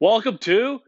Welcome 0.00 0.38
to 0.42 0.78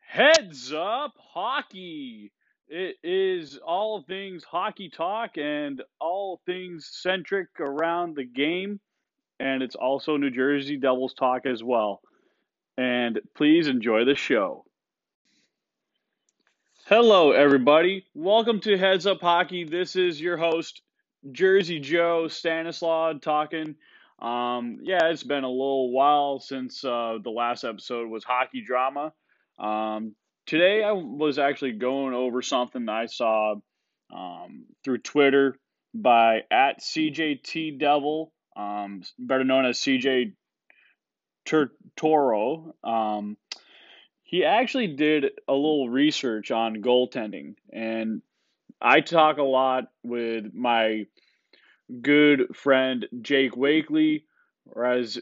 Heads 0.00 0.72
Up 0.72 1.12
Hockey. 1.32 2.32
It 2.66 2.96
is 3.04 3.60
all 3.64 4.02
things 4.02 4.42
hockey 4.42 4.88
talk 4.90 5.38
and 5.38 5.80
all 6.00 6.40
things 6.46 6.88
centric 6.90 7.46
around 7.60 8.16
the 8.16 8.24
game, 8.24 8.80
and 9.38 9.62
it's 9.62 9.76
also 9.76 10.16
New 10.16 10.32
Jersey 10.32 10.78
Devils 10.78 11.14
talk 11.14 11.46
as 11.46 11.62
well. 11.62 12.00
And 12.76 13.20
please 13.36 13.68
enjoy 13.68 14.04
the 14.04 14.16
show. 14.16 14.64
Hello, 16.86 17.30
everybody. 17.30 18.04
Welcome 18.14 18.58
to 18.62 18.76
Heads 18.76 19.06
Up 19.06 19.20
Hockey. 19.20 19.62
This 19.62 19.94
is 19.94 20.20
your 20.20 20.38
host, 20.38 20.82
Jersey 21.30 21.78
Joe 21.78 22.26
Stanislaw, 22.26 23.12
talking 23.20 23.76
um, 24.20 24.78
yeah, 24.82 25.06
it's 25.10 25.22
been 25.22 25.44
a 25.44 25.50
little 25.50 25.92
while 25.92 26.40
since 26.40 26.84
uh, 26.84 27.18
the 27.22 27.30
last 27.30 27.64
episode 27.64 28.08
was 28.08 28.24
hockey 28.24 28.62
drama. 28.66 29.12
Um, 29.58 30.14
today 30.46 30.82
I 30.82 30.92
was 30.92 31.38
actually 31.38 31.72
going 31.72 32.14
over 32.14 32.40
something 32.40 32.88
I 32.88 33.06
saw 33.06 33.56
um, 34.14 34.64
through 34.84 34.98
Twitter 34.98 35.56
by 35.94 36.42
at 36.50 36.80
CJT 36.80 37.78
Devil, 37.78 38.32
um, 38.56 39.02
better 39.18 39.44
known 39.44 39.66
as 39.66 39.78
CJ 39.78 40.32
Turtoro. 41.46 42.72
Um, 42.84 43.36
he 44.22 44.44
actually 44.44 44.88
did 44.88 45.26
a 45.46 45.52
little 45.52 45.88
research 45.88 46.50
on 46.50 46.82
goaltending, 46.82 47.54
and 47.72 48.22
I 48.80 49.00
talk 49.00 49.38
a 49.38 49.42
lot 49.42 49.84
with 50.02 50.52
my 50.54 51.06
good 52.02 52.56
friend 52.56 53.06
Jake 53.22 53.56
Wakely, 53.56 54.24
whereas 54.64 55.18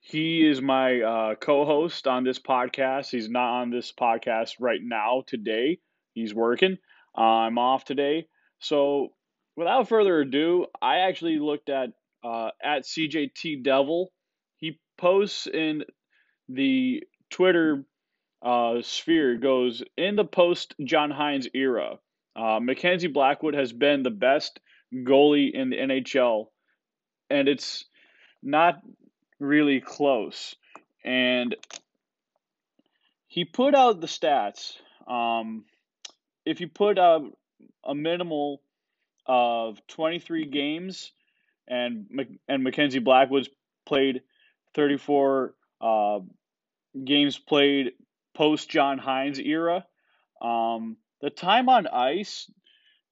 he 0.00 0.46
is 0.46 0.60
my 0.62 1.00
uh, 1.00 1.34
co-host 1.34 2.06
on 2.06 2.24
this 2.24 2.38
podcast. 2.38 3.10
He's 3.10 3.28
not 3.28 3.60
on 3.60 3.70
this 3.70 3.92
podcast 3.92 4.54
right 4.60 4.80
now 4.82 5.24
today. 5.26 5.78
He's 6.14 6.34
working. 6.34 6.78
Uh, 7.16 7.20
I'm 7.20 7.58
off 7.58 7.84
today, 7.84 8.26
so 8.60 9.12
without 9.56 9.88
further 9.88 10.20
ado, 10.20 10.66
I 10.80 10.98
actually 10.98 11.38
looked 11.38 11.68
at 11.68 11.90
uh, 12.24 12.50
at 12.62 12.84
CJT 12.84 13.62
Devil. 13.62 14.12
He 14.56 14.78
posts 14.96 15.46
in 15.46 15.84
the 16.48 17.02
Twitter 17.30 17.84
uh, 18.42 18.82
sphere 18.82 19.36
goes 19.36 19.82
in 19.96 20.16
the 20.16 20.24
post 20.24 20.74
John 20.84 21.10
Hynes 21.10 21.48
era. 21.54 21.98
Uh, 22.36 22.60
Mackenzie 22.60 23.08
Blackwood 23.08 23.54
has 23.54 23.72
been 23.72 24.02
the 24.02 24.10
best 24.10 24.60
goalie 24.94 25.50
in 25.52 25.70
the 25.70 25.76
NHL, 25.76 26.46
and 27.30 27.48
it's 27.48 27.84
not 28.42 28.80
really 29.38 29.80
close. 29.80 30.54
And 31.04 31.54
he 33.26 33.44
put 33.44 33.74
out 33.74 34.00
the 34.00 34.06
stats. 34.06 34.76
Um, 35.06 35.64
if 36.44 36.60
you 36.60 36.68
put 36.68 36.98
out 36.98 37.22
a 37.84 37.94
minimal 37.94 38.62
of 39.26 39.78
23 39.88 40.46
games, 40.46 41.12
and 41.68 42.06
and 42.48 42.64
Mackenzie 42.64 42.98
Blackwood's 42.98 43.50
played 43.86 44.22
34 44.74 45.54
uh, 45.80 46.20
games 47.04 47.38
played 47.38 47.92
post 48.34 48.70
John 48.70 48.98
Hynes 48.98 49.38
era. 49.38 49.84
Um, 50.40 50.96
the 51.20 51.30
time 51.30 51.68
on 51.68 51.86
ice 51.86 52.50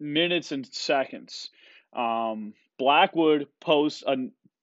minutes 0.00 0.52
and 0.52 0.66
seconds. 0.66 1.50
Um, 1.94 2.52
Blackwood 2.78 3.48
posts 3.60 4.04
a 4.06 4.16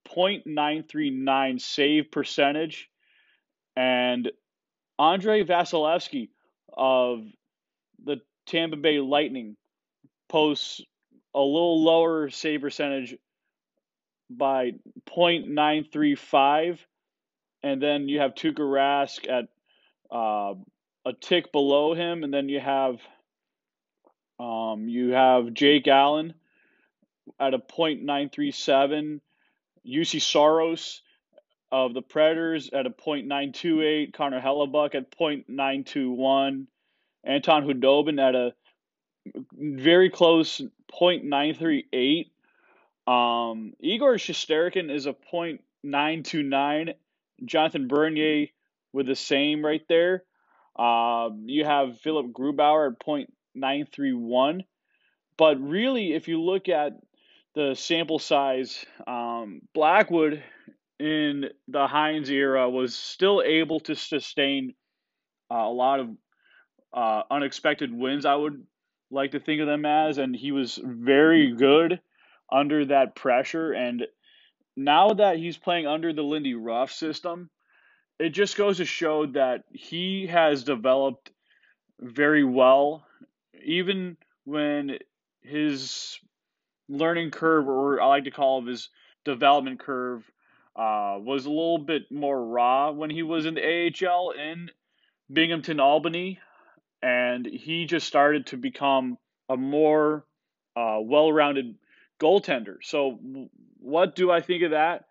.939 0.07 1.61
save 1.61 2.11
percentage, 2.11 2.89
and 3.75 4.31
Andre 4.99 5.43
Vasilevskiy 5.43 6.29
of 6.77 7.25
the 8.03 8.21
Tampa 8.45 8.77
Bay 8.77 8.99
Lightning 8.99 9.57
posts 10.29 10.81
a 11.33 11.39
little 11.39 11.83
lower 11.83 12.29
save 12.29 12.61
percentage 12.61 13.15
by 14.29 14.73
.935 15.09 16.77
and 17.65 17.81
then 17.81 18.07
you 18.07 18.19
have 18.19 18.35
Tuukka 18.35 18.59
Rask 18.59 19.27
at 19.27 19.47
uh, 20.15 20.53
a 21.03 21.13
tick 21.19 21.51
below 21.51 21.95
him, 21.95 22.23
and 22.23 22.31
then 22.31 22.47
you 22.47 22.59
have 22.59 22.99
um, 24.39 24.87
you 24.87 25.13
have 25.13 25.51
Jake 25.51 25.87
Allen 25.87 26.35
at 27.39 27.55
a 27.55 27.57
.937, 27.57 29.19
Juuse 29.83 30.21
Saros 30.21 31.01
of 31.71 31.95
the 31.95 32.03
Predators 32.03 32.69
at 32.71 32.85
a 32.85 32.91
.928, 32.91 34.13
Connor 34.13 34.39
Hellebuyck 34.39 34.93
at 34.93 35.17
.921, 35.17 36.67
Anton 37.23 37.65
Khudobin 37.65 38.21
at 38.21 38.35
a 38.35 38.53
very 39.53 40.11
close 40.11 40.61
.938. 40.93 42.29
Um, 43.07 43.73
Igor 43.79 44.15
Shesterkin 44.17 44.91
is 44.91 45.07
a 45.07 45.15
.929 45.83 46.93
Jonathan 47.43 47.87
Bernier 47.87 48.47
with 48.93 49.07
the 49.07 49.15
same 49.15 49.63
right 49.63 49.83
there. 49.89 50.23
Um, 50.77 51.43
you 51.47 51.65
have 51.65 51.99
Philipp 51.99 52.27
Grubauer 52.27 52.91
at 52.91 52.99
0.931. 52.99 54.61
But 55.37 55.59
really, 55.59 56.13
if 56.13 56.27
you 56.27 56.41
look 56.41 56.69
at 56.69 56.93
the 57.55 57.75
sample 57.75 58.19
size, 58.19 58.85
um, 59.07 59.61
Blackwood 59.73 60.43
in 60.99 61.45
the 61.67 61.87
Hynes 61.87 62.29
era 62.29 62.69
was 62.69 62.95
still 62.95 63.41
able 63.41 63.79
to 63.81 63.95
sustain 63.95 64.73
uh, 65.51 65.55
a 65.55 65.71
lot 65.71 65.99
of 65.99 66.09
uh, 66.93 67.23
unexpected 67.29 67.93
wins, 67.93 68.25
I 68.25 68.35
would 68.35 68.63
like 69.11 69.31
to 69.31 69.39
think 69.39 69.61
of 69.61 69.67
them 69.67 69.85
as. 69.85 70.17
And 70.17 70.35
he 70.35 70.51
was 70.51 70.79
very 70.83 71.53
good 71.53 71.99
under 72.51 72.85
that 72.85 73.15
pressure. 73.15 73.73
And 73.73 74.05
now 74.75 75.13
that 75.13 75.37
he's 75.37 75.57
playing 75.57 75.87
under 75.87 76.13
the 76.13 76.23
Lindy 76.23 76.53
Ruff 76.53 76.91
system, 76.91 77.49
it 78.19 78.29
just 78.29 78.57
goes 78.57 78.77
to 78.77 78.85
show 78.85 79.25
that 79.27 79.63
he 79.71 80.27
has 80.27 80.63
developed 80.63 81.31
very 81.99 82.43
well, 82.43 83.05
even 83.63 84.17
when 84.45 84.99
his 85.41 86.19
learning 86.87 87.31
curve, 87.31 87.67
or 87.67 88.01
I 88.01 88.07
like 88.07 88.23
to 88.25 88.31
call 88.31 88.61
it 88.61 88.69
his 88.69 88.89
development 89.23 89.79
curve, 89.79 90.23
uh, 90.75 91.17
was 91.19 91.45
a 91.45 91.49
little 91.49 91.77
bit 91.77 92.11
more 92.11 92.45
raw 92.45 92.91
when 92.91 93.09
he 93.09 93.23
was 93.23 93.45
in 93.45 93.55
the 93.55 93.61
AHL 94.05 94.31
in 94.31 94.69
Binghamton, 95.31 95.79
Albany, 95.79 96.39
and 97.01 97.45
he 97.45 97.85
just 97.85 98.07
started 98.07 98.47
to 98.47 98.57
become 98.57 99.17
a 99.49 99.57
more 99.57 100.25
uh, 100.75 100.97
well-rounded 101.01 101.75
goaltender. 102.19 102.77
So, 102.81 103.19
what 103.85 104.15
do 104.15 104.31
I 104.31 104.41
think 104.41 104.63
of 104.63 104.71
that? 104.71 105.05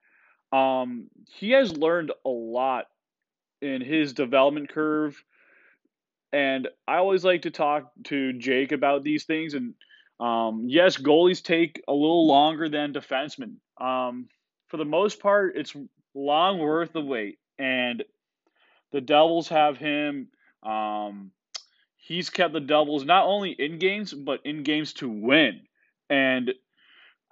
Um, 0.56 1.08
he 1.30 1.52
has 1.52 1.76
learned 1.76 2.12
a 2.24 2.28
lot 2.28 2.86
in 3.62 3.80
his 3.80 4.12
development 4.12 4.68
curve, 4.68 5.22
and 6.32 6.68
I 6.86 6.96
always 6.96 7.24
like 7.24 7.42
to 7.42 7.50
talk 7.50 7.92
to 8.04 8.32
Jake 8.32 8.72
about 8.72 9.04
these 9.04 9.24
things. 9.24 9.54
And 9.54 9.74
um, 10.18 10.64
yes, 10.66 10.96
goalies 10.96 11.42
take 11.42 11.82
a 11.86 11.92
little 11.92 12.26
longer 12.26 12.68
than 12.68 12.92
defensemen. 12.92 13.56
Um, 13.80 14.28
for 14.68 14.76
the 14.76 14.84
most 14.84 15.20
part, 15.20 15.56
it's 15.56 15.74
long 16.14 16.58
worth 16.58 16.92
the 16.92 17.00
wait, 17.00 17.38
and 17.58 18.02
the 18.92 19.00
Devils 19.00 19.48
have 19.48 19.76
him. 19.76 20.28
Um, 20.62 21.30
he's 21.96 22.30
kept 22.30 22.52
the 22.52 22.60
Devils 22.60 23.04
not 23.04 23.26
only 23.26 23.50
in 23.50 23.78
games 23.78 24.12
but 24.12 24.40
in 24.44 24.62
games 24.62 24.94
to 24.94 25.08
win. 25.08 25.62
And 26.10 26.52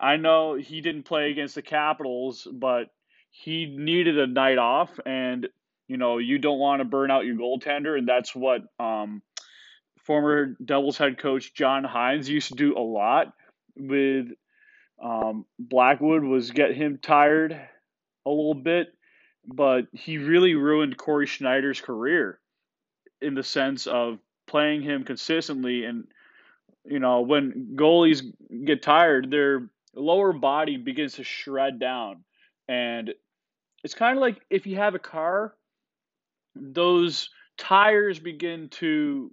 I 0.02 0.16
know 0.16 0.54
he 0.54 0.80
didn't 0.80 1.04
play 1.04 1.30
against 1.30 1.54
the 1.54 1.62
Capitals, 1.62 2.46
but 2.50 2.88
he 3.30 3.66
needed 3.66 4.18
a 4.18 4.26
night 4.26 4.58
off, 4.58 4.90
and 5.06 5.48
you 5.86 5.96
know 5.96 6.18
you 6.18 6.38
don't 6.38 6.58
want 6.58 6.80
to 6.80 6.84
burn 6.84 7.10
out 7.10 7.24
your 7.24 7.36
goaltender, 7.36 7.96
and 7.96 8.06
that's 8.06 8.34
what 8.34 8.62
um, 8.80 9.22
former 10.02 10.56
Devils 10.62 10.98
head 10.98 11.18
coach 11.18 11.54
John 11.54 11.84
Hynes 11.84 12.28
used 12.28 12.48
to 12.48 12.54
do 12.54 12.76
a 12.76 12.80
lot 12.80 13.32
with 13.76 14.26
um, 15.02 15.46
Blackwood 15.58 16.24
was 16.24 16.50
get 16.50 16.74
him 16.74 16.98
tired 17.00 17.52
a 18.26 18.30
little 18.30 18.54
bit, 18.54 18.88
but 19.46 19.86
he 19.92 20.18
really 20.18 20.54
ruined 20.54 20.96
Corey 20.96 21.26
Schneider's 21.26 21.80
career 21.80 22.40
in 23.20 23.34
the 23.34 23.44
sense 23.44 23.86
of 23.86 24.18
playing 24.48 24.82
him 24.82 25.04
consistently. 25.04 25.84
And 25.84 26.08
you 26.84 26.98
know 26.98 27.20
when 27.20 27.76
goalies 27.76 28.22
get 28.64 28.82
tired 28.82 29.30
their 29.30 29.68
lower 29.94 30.32
body 30.32 30.76
begins 30.76 31.14
to 31.14 31.24
shred 31.24 31.78
down 31.78 32.24
and 32.68 33.12
it's 33.84 33.94
kind 33.94 34.16
of 34.16 34.20
like 34.20 34.40
if 34.50 34.66
you 34.66 34.76
have 34.76 34.94
a 34.94 34.98
car 34.98 35.54
those 36.54 37.30
tires 37.58 38.18
begin 38.18 38.68
to 38.68 39.30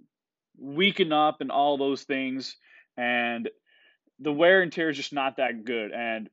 weaken 0.58 1.12
up 1.12 1.40
and 1.40 1.50
all 1.50 1.78
those 1.78 2.02
things 2.02 2.56
and 2.96 3.48
the 4.20 4.32
wear 4.32 4.62
and 4.62 4.70
tear 4.70 4.90
is 4.90 4.96
just 4.96 5.12
not 5.12 5.38
that 5.38 5.64
good. 5.64 5.92
And 5.92 6.28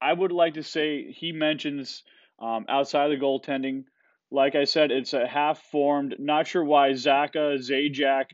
I 0.00 0.12
would 0.12 0.32
like 0.32 0.54
to 0.54 0.62
say 0.62 1.10
he 1.10 1.32
mentions 1.32 2.02
um, 2.38 2.66
outside 2.68 3.10
of 3.10 3.18
the 3.18 3.24
goaltending. 3.24 3.84
Like 4.30 4.54
I 4.54 4.64
said, 4.64 4.90
it's 4.90 5.14
a 5.14 5.26
half 5.26 5.62
formed. 5.70 6.16
Not 6.18 6.46
sure 6.46 6.64
why 6.64 6.90
Zaka, 6.90 7.58
Zajac, 7.58 8.26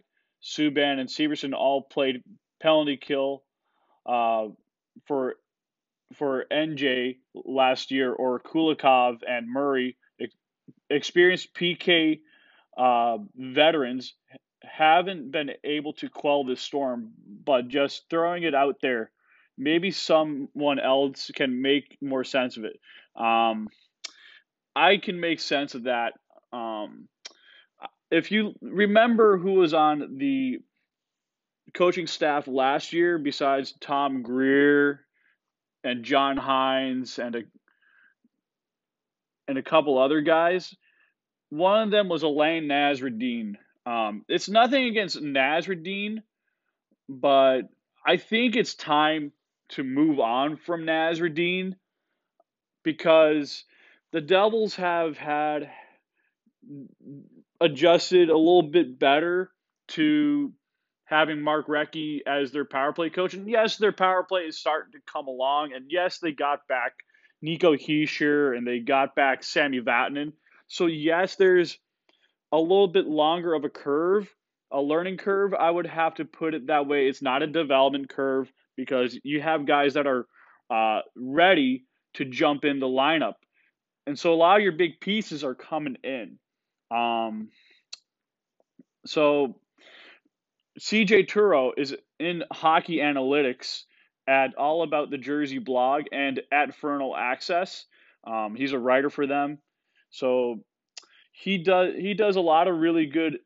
Subban, 0.43 0.99
and 0.99 1.09
Severson 1.09 1.55
all 1.55 1.83
played 1.83 2.23
penalty 2.61 2.97
kill 2.97 3.43
uh, 4.09 4.49
for 5.07 5.37
for 6.15 6.47
NJ 6.51 7.19
last 7.35 7.91
year, 7.91 8.13
or 8.13 8.41
Kulikov 8.41 9.19
and 9.29 9.47
Murray, 9.47 9.97
experienced 10.91 11.55
PK 11.55 12.21
uh, 12.77 13.19
veterans 13.37 14.15
haven't 14.63 15.31
been 15.31 15.51
able 15.65 15.93
to 15.95 16.09
quell 16.09 16.45
this 16.45 16.61
storm, 16.61 17.13
but 17.45 17.69
just 17.69 18.05
throwing 18.11 18.43
it 18.43 18.55
out 18.55 18.77
there, 18.81 19.11
maybe 19.57 19.91
someone 19.91 20.79
else 20.79 21.31
can 21.35 21.61
make 21.63 21.99
more 22.01 22.25
sense 22.25 22.57
of 22.57 22.65
it. 22.65 22.79
Um, 23.17 23.69
I 24.75 24.99
can 24.99 25.21
make 25.21 25.41
sense 25.41 25.75
of 25.75 25.85
that. 25.85 26.15
Um, 26.53 27.09
if 28.11 28.31
you 28.31 28.55
remember 28.63 29.37
who 29.39 29.55
was 29.55 29.75
on 29.75 30.17
the 30.19 30.59
coaching 31.75 32.07
staff 32.07 32.47
last 32.47 32.93
year, 32.93 33.19
besides 33.19 33.75
Tom 33.81 34.23
Greer 34.23 35.05
and 35.85 36.05
John 36.05 36.37
Hynes 36.37 37.19
and 37.19 37.37
a 37.37 37.43
and 39.47 39.57
a 39.57 39.63
couple 39.63 39.99
other 39.99 40.21
guys, 40.21 40.75
one 41.49 41.83
of 41.83 41.91
them 41.91 42.09
was 42.09 42.23
Alain 42.23 42.65
Nasreddine. 42.65 43.55
Um, 43.87 44.25
it's 44.29 44.49
nothing 44.51 44.85
against 44.85 45.23
Nasreddine, 45.23 46.19
but 47.09 47.63
I 48.07 48.19
think 48.19 48.57
it's 48.57 48.75
time 48.75 49.33
to 49.71 49.83
move 49.83 50.21
on 50.21 50.57
from 50.57 50.85
Nasreddine 50.85 51.77
because 52.83 53.65
the 54.13 54.21
Devils 54.21 54.77
have 54.77 55.17
had 55.17 55.71
adjusted 57.61 58.29
a 58.29 58.37
little 58.37 58.63
bit 58.63 58.99
better 58.99 59.51
to 59.89 60.53
having 61.09 61.41
Mark 61.41 61.69
Recchi 61.69 62.21
as 62.27 62.53
their 62.53 62.67
power 62.67 62.93
play 62.93 63.09
coach. 63.09 63.35
And 63.35 63.49
yes, 63.49 63.79
their 63.79 63.93
power 63.93 64.23
play 64.23 64.43
is 64.43 64.59
starting 64.59 64.93
to 64.93 64.99
come 65.11 65.27
along. 65.27 65.73
And 65.75 65.87
yes, 65.89 66.19
they 66.19 66.33
got 66.33 66.69
back 66.69 66.93
Nico 67.41 67.75
Hischier 67.75 68.57
and 68.57 68.67
they 68.67 68.79
got 68.79 69.15
back 69.15 69.43
Sammy 69.43 69.81
Vatanen. 69.81 70.33
So 70.67 70.87
yes, 70.87 71.37
there's 71.37 71.79
a 72.53 72.59
little 72.59 72.89
bit 72.89 73.07
longer 73.07 73.55
of 73.55 73.65
a 73.65 73.71
curve, 73.71 74.29
a 74.71 74.81
learning 74.81 75.17
curve. 75.17 75.55
I 75.55 75.71
would 75.71 75.87
have 75.87 76.17
to 76.17 76.27
put 76.27 76.55
it 76.55 76.67
that 76.67 76.87
way. 76.87 77.09
It's 77.09 77.23
not 77.23 77.43
a 77.43 77.47
development 77.47 78.11
curve 78.11 78.53
because 78.77 79.19
you 79.25 79.41
have 79.41 79.67
guys 79.67 79.95
that 79.95 80.07
are 80.07 80.27
uh, 80.71 81.01
ready 81.17 81.85
to 82.15 82.25
jump 82.27 82.65
in 82.65 82.81
the 82.81 82.87
lineup, 82.87 83.35
and 84.07 84.19
so 84.19 84.33
a 84.33 84.37
lot 84.37 84.57
of 84.57 84.63
your 84.63 84.73
big 84.73 85.01
pieces 85.01 85.45
are 85.45 85.55
coming 85.55 85.97
in. 86.05 86.39
Um, 86.91 87.49
so 89.07 89.61
CJ 90.79 91.29
Turo 91.29 91.73
is 91.77 91.95
in 92.19 92.45
hockey 92.53 92.99
analytics 92.99 93.83
at 94.27 94.55
All 94.57 94.83
About 94.83 95.11
the 95.11 95.19
Jersey 95.19 95.59
blog 95.59 96.05
and 96.13 96.41
at 96.53 96.75
Fernal 96.75 97.17
Access. 97.17 97.87
Um, 98.27 98.55
he's 98.55 98.73
a 98.73 98.79
writer 98.79 99.11
for 99.11 99.27
them. 99.27 99.59
So 100.11 100.61
he 101.33 101.59
does 101.59 101.95
he 101.97 102.15
does 102.15 102.37
a 102.37 102.41
lot 102.41 102.69
of 102.69 102.79
really 102.79 103.07
good 103.07 103.39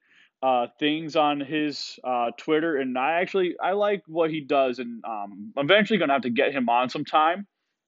uh, 0.43 0.67
things 0.79 1.17
on 1.17 1.41
his 1.41 1.99
uh, 2.05 2.31
Twitter, 2.37 2.77
and 2.77 2.99
I 2.99 3.21
actually 3.21 3.57
I 3.63 3.73
like 3.73 4.03
what 4.07 4.31
he 4.31 4.41
does, 4.41 4.79
and 4.79 5.05
um, 5.05 5.53
I'm 5.57 5.65
eventually 5.65 5.99
gonna 5.99 6.15
have 6.15 6.23
to 6.23 6.31
get 6.31 6.53
him 6.53 6.69
on 6.69 6.89
sometime. 6.89 7.47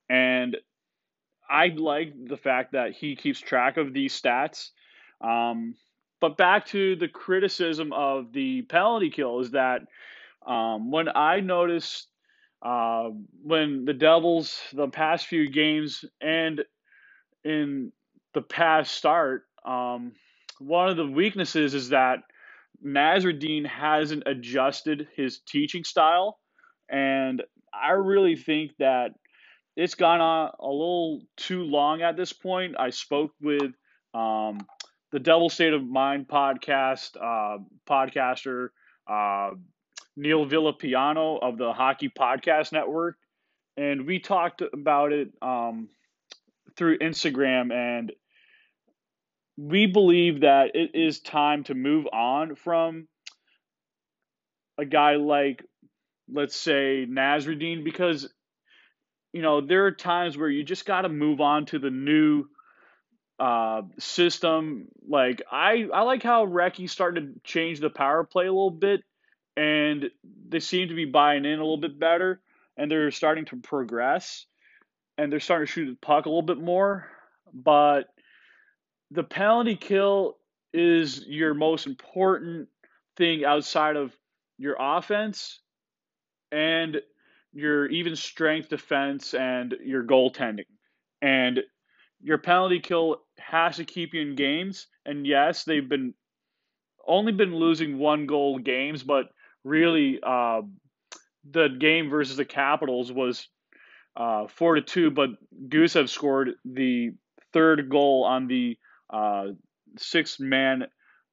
And 0.09 0.57
I 1.49 1.69
like 1.69 2.13
the 2.29 2.37
fact 2.37 2.73
that 2.73 2.93
he 2.93 3.17
keeps 3.17 3.41
track 3.41 3.77
of 3.77 3.93
these 3.93 4.19
stats. 4.21 4.71
Um, 5.21 5.75
but 6.25 6.39
back 6.39 6.65
to 6.65 6.97
the 6.97 7.07
criticism 7.07 7.93
of 7.93 8.33
the 8.33 8.63
penalty 8.63 9.11
kill 9.11 9.41
is 9.41 9.51
that 9.51 9.83
um, 10.47 10.91
when 10.91 11.07
I 11.15 11.41
noticed 11.41 12.09
uh, 12.63 13.11
when 13.43 13.85
the 13.85 13.93
Devils 13.93 14.59
the 14.73 14.89
past 14.89 15.27
few 15.27 15.51
games 15.51 16.03
and 16.23 16.63
in 17.45 17.93
the 18.33 18.41
past 18.41 18.95
start, 18.95 19.43
um, 19.67 20.13
one 20.61 20.89
of 20.89 20.97
the 20.97 21.07
weaknesses 21.07 21.75
is 21.75 21.91
that 21.91 22.21
Nasreddine 22.83 23.67
hasn't 23.67 24.23
adjusted 24.25 25.07
his 25.15 25.41
teaching 25.47 25.85
style, 25.85 26.39
and 26.89 27.43
I 27.71 27.91
really 27.91 28.37
think 28.37 28.71
that 28.79 29.11
it's 29.77 29.95
gone 29.95 30.23
on 30.23 30.53
a 30.59 30.67
little 30.67 31.21
too 31.37 31.65
long 31.65 32.01
at 32.01 32.17
this 32.17 32.33
point. 32.33 32.77
I 32.79 32.89
spoke 32.89 33.33
with 33.43 33.75
um, 34.15 34.61
the 35.15 35.21
Devil 35.21 35.49
State 35.49 35.73
of 35.73 35.87
Mind 35.87 36.27
podcast 36.27 37.17
uh, 37.17 37.59
podcaster 37.89 38.71
uh, 39.09 39.51
Neil 40.17 40.45
Villapiano 40.45 41.39
of 41.41 41.57
the 41.57 41.73
Hockey 41.73 42.09
Podcast 42.09 42.73
Network, 42.73 43.15
and 43.77 44.09
we 44.09 44.19
talked 44.19 44.61
about 44.61 45.13
it 45.13 45.29
um, 45.41 45.89
through 46.77 46.99
Instagram 46.99 47.73
and 47.73 48.11
we 49.57 49.87
believe 49.87 50.41
that 50.41 50.75
it 50.75 50.97
is 50.97 51.21
time 51.21 51.63
to 51.63 51.75
move 51.75 52.09
on 52.13 52.57
from 52.57 53.07
a 54.79 54.85
guy 54.85 55.15
like, 55.15 55.65
let's 56.29 56.57
say, 56.57 57.07
Nasreddine, 57.09 57.85
because, 57.85 58.29
you 59.33 59.43
know, 59.43 59.61
there 59.61 59.87
are 59.87 59.93
times 59.93 60.37
where 60.37 60.49
you 60.49 60.65
just 60.65 60.87
got 60.87 61.03
to 61.03 61.09
move 61.09 61.41
on 61.41 61.67
to 61.67 61.79
the 61.79 61.91
new 61.91 62.47
uh, 63.39 63.83
system. 63.99 64.89
Like, 65.09 65.43
I, 65.51 65.87
I 65.93 66.03
like 66.03 66.23
how 66.23 66.47
Recchi 66.47 66.89
started 66.89 67.35
to 67.35 67.41
change 67.45 67.81
the 67.81 67.91
power 67.91 68.25
play 68.25 68.47
a 68.47 68.53
little 68.53 68.71
bit, 68.71 69.03
and 69.57 70.11
they 70.49 70.61
seem 70.61 70.89
to 70.89 70.95
be 70.95 71.05
buying 71.05 71.45
in 71.45 71.59
a 71.59 71.63
little 71.63 71.77
bit 71.77 71.99
better, 71.99 72.41
and 72.77 72.91
they're 72.91 73.11
starting 73.11 73.45
to 73.47 73.57
progress, 73.57 74.47
and 75.19 75.33
they're 75.33 75.41
starting 75.41 75.67
to 75.67 75.73
shoot 75.73 75.87
the 75.87 76.07
puck 76.07 76.27
a 76.27 76.29
little 76.29 76.43
bit 76.43 76.61
more. 76.61 77.09
But 77.53 78.09
the 79.11 79.23
penalty 79.23 79.77
kill 79.77 80.37
is 80.73 81.25
your 81.27 81.55
most 81.55 81.87
important 81.87 82.69
thing 83.17 83.45
outside 83.45 83.97
of 83.97 84.17
your 84.59 84.77
offense 84.79 85.61
and 86.51 87.01
your 87.53 87.87
even 87.87 88.17
strength 88.17 88.69
defense 88.69 89.35
and 89.35 89.75
your 89.85 90.03
goaltending. 90.03 90.67
And 91.23 91.61
your 92.21 92.39
penalty 92.39 92.81
kill 92.81 93.21
has 93.39 93.77
to 93.77 93.85
keep 93.85 94.15
you 94.15 94.23
in 94.23 94.37
games. 94.37 94.87
And 95.05 95.27
yes, 95.27 95.65
they've 95.65 95.89
been 95.89 96.15
only 97.07 97.33
been 97.33 97.55
losing 97.55 97.99
one 97.99 98.27
goal 98.27 98.59
games, 98.59 99.03
but 99.03 99.27
really 99.63 100.21
uh, 100.23 100.63
the 101.51 101.69
game 101.69 102.09
versus 102.11 102.37
the 102.37 102.45
Capitals 102.45 103.13
was 103.13 103.49
uh, 104.17 104.47
four 104.49 104.77
to 104.77 104.83
two. 104.83 105.11
But 105.11 105.31
Gusev 105.69 106.09
scored 106.09 106.53
the 106.65 107.13
third 107.53 107.91
goal 107.91 108.25
on 108.25 108.47
the 108.47 108.79
uh, 109.11 109.49
six 109.99 110.41
man 110.41 110.85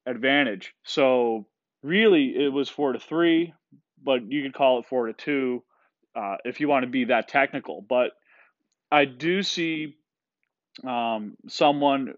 advantage. 0.06 0.74
So 0.84 1.46
really, 1.82 2.34
it 2.36 2.52
was 2.52 2.68
four 2.68 2.92
to 2.92 2.98
three, 2.98 3.54
but 4.02 4.30
you 4.30 4.42
could 4.42 4.54
call 4.54 4.80
it 4.80 4.86
four 4.86 5.06
to 5.06 5.12
two 5.12 5.62
uh, 6.14 6.36
if 6.44 6.60
you 6.60 6.68
want 6.68 6.84
to 6.84 6.90
be 6.90 7.04
that 7.06 7.28
technical. 7.28 7.84
But 7.86 8.12
I 8.90 9.04
do 9.04 9.42
see 9.42 9.96
um, 10.84 11.36
someone 11.48 12.14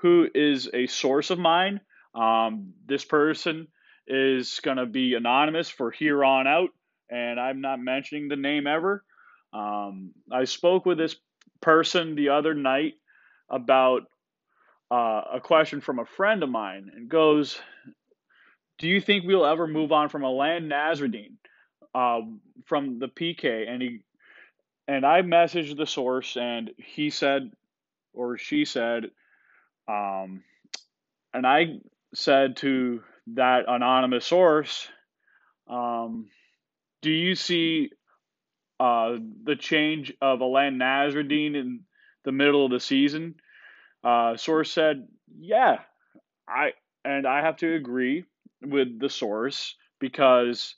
who 0.00 0.28
is 0.34 0.68
a 0.72 0.86
source 0.86 1.30
of 1.30 1.38
mine. 1.38 1.80
Um, 2.14 2.72
this 2.86 3.04
person 3.04 3.68
is 4.06 4.60
going 4.60 4.78
to 4.78 4.86
be 4.86 5.14
anonymous 5.14 5.68
for 5.68 5.90
here 5.90 6.24
on 6.24 6.46
out, 6.46 6.70
and 7.10 7.38
I'm 7.38 7.60
not 7.60 7.80
mentioning 7.80 8.28
the 8.28 8.36
name 8.36 8.66
ever. 8.66 9.04
Um, 9.52 10.12
I 10.32 10.44
spoke 10.44 10.86
with 10.86 10.98
this 10.98 11.16
person 11.60 12.14
the 12.14 12.30
other 12.30 12.54
night 12.54 12.94
about 13.48 14.02
uh, 14.90 15.22
a 15.34 15.40
question 15.40 15.80
from 15.80 15.98
a 15.98 16.06
friend 16.06 16.42
of 16.42 16.48
mine 16.48 16.90
and 16.94 17.08
goes, 17.08 17.60
"Do 18.78 18.88
you 18.88 19.00
think 19.00 19.24
we'll 19.24 19.46
ever 19.46 19.66
move 19.66 19.92
on 19.92 20.08
from 20.08 20.24
Alain 20.24 20.68
Nasreddine 20.68 21.36
uh, 21.94 22.20
from 22.64 22.98
the 22.98 23.08
PK?" 23.08 23.68
And 23.68 23.82
he 23.82 24.00
and 24.88 25.06
I 25.06 25.22
messaged 25.22 25.76
the 25.76 25.86
source, 25.86 26.36
and 26.36 26.70
he 26.78 27.10
said, 27.10 27.52
or 28.12 28.38
she 28.38 28.64
said, 28.64 29.10
um, 29.88 30.42
and 31.32 31.46
I 31.46 31.78
said 32.14 32.56
to 32.58 33.02
that 33.34 33.64
anonymous 33.68 34.26
source, 34.26 34.88
um, 35.68 36.28
"Do 37.02 37.10
you 37.10 37.34
see 37.34 37.90
uh, 38.78 39.16
the 39.44 39.56
change 39.56 40.12
of 40.20 40.40
Alain 40.40 40.78
Nasreddine 40.78 41.54
in 41.54 41.80
the 42.24 42.32
middle 42.32 42.64
of 42.64 42.72
the 42.72 42.80
season?" 42.80 43.36
Uh, 44.02 44.36
source 44.36 44.72
said, 44.72 45.06
"Yeah, 45.38 45.80
I 46.48 46.72
and 47.04 47.26
I 47.26 47.42
have 47.42 47.56
to 47.58 47.74
agree 47.74 48.24
with 48.62 48.98
the 48.98 49.08
source 49.08 49.74
because 49.98 50.74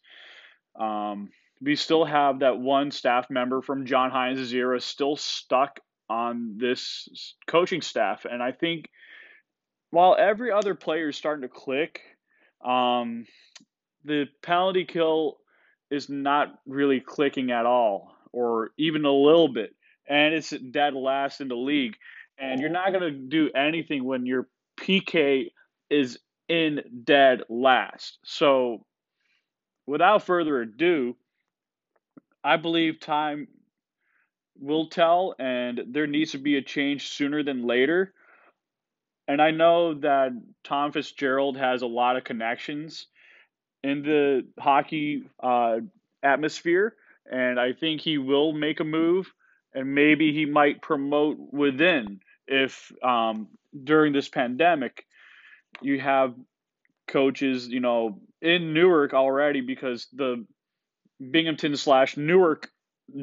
um, 0.78 1.30
we 1.60 1.76
still 1.76 2.04
have 2.04 2.40
that 2.40 2.58
one 2.58 2.90
staff 2.90 3.30
member 3.30 3.62
from 3.62 3.86
John 3.86 4.10
Hynes' 4.10 4.52
era 4.52 4.80
still 4.80 5.16
stuck 5.16 5.80
on 6.12 6.58
this 6.58 7.34
coaching 7.46 7.80
staff. 7.80 8.26
And 8.30 8.42
I 8.42 8.52
think 8.52 8.90
while 9.90 10.14
every 10.18 10.52
other 10.52 10.74
player 10.74 11.08
is 11.08 11.16
starting 11.16 11.42
to 11.42 11.48
click, 11.48 12.00
um, 12.62 13.26
the 14.04 14.26
penalty 14.42 14.84
kill 14.84 15.38
is 15.90 16.10
not 16.10 16.54
really 16.66 17.00
clicking 17.00 17.50
at 17.50 17.66
all, 17.66 18.14
or 18.30 18.70
even 18.78 19.04
a 19.04 19.12
little 19.12 19.48
bit. 19.48 19.74
And 20.08 20.34
it's 20.34 20.50
dead 20.50 20.94
last 20.94 21.40
in 21.40 21.48
the 21.48 21.56
league. 21.56 21.96
And 22.38 22.60
you're 22.60 22.70
not 22.70 22.92
going 22.92 23.02
to 23.02 23.10
do 23.10 23.50
anything 23.54 24.04
when 24.04 24.26
your 24.26 24.48
PK 24.80 25.50
is 25.88 26.18
in 26.48 26.82
dead 27.04 27.42
last. 27.48 28.18
So, 28.24 28.84
without 29.86 30.24
further 30.24 30.60
ado, 30.60 31.16
I 32.44 32.56
believe 32.56 33.00
time 33.00 33.48
will 34.62 34.86
tell, 34.86 35.34
and 35.38 35.80
there 35.88 36.06
needs 36.06 36.32
to 36.32 36.38
be 36.38 36.56
a 36.56 36.62
change 36.62 37.08
sooner 37.08 37.42
than 37.42 37.66
later. 37.66 38.14
And 39.26 39.42
I 39.42 39.50
know 39.50 39.94
that 39.94 40.32
Tom 40.62 40.92
Fitzgerald 40.92 41.56
has 41.56 41.82
a 41.82 41.86
lot 41.86 42.16
of 42.16 42.24
connections 42.24 43.06
in 43.82 44.02
the 44.02 44.46
hockey 44.58 45.24
uh, 45.42 45.78
atmosphere, 46.22 46.94
and 47.30 47.58
I 47.58 47.72
think 47.72 48.00
he 48.00 48.18
will 48.18 48.52
make 48.52 48.78
a 48.80 48.84
move, 48.84 49.32
and 49.74 49.94
maybe 49.94 50.32
he 50.32 50.46
might 50.46 50.80
promote 50.80 51.38
within 51.52 52.20
if 52.46 52.92
um, 53.02 53.48
during 53.82 54.12
this 54.12 54.28
pandemic 54.28 55.06
you 55.80 56.00
have 56.00 56.34
coaches, 57.08 57.68
you 57.68 57.80
know, 57.80 58.20
in 58.40 58.72
Newark 58.74 59.14
already 59.14 59.60
because 59.60 60.06
the 60.12 60.44
Binghamton 61.18 61.76
slash 61.76 62.16
Newark 62.16 62.70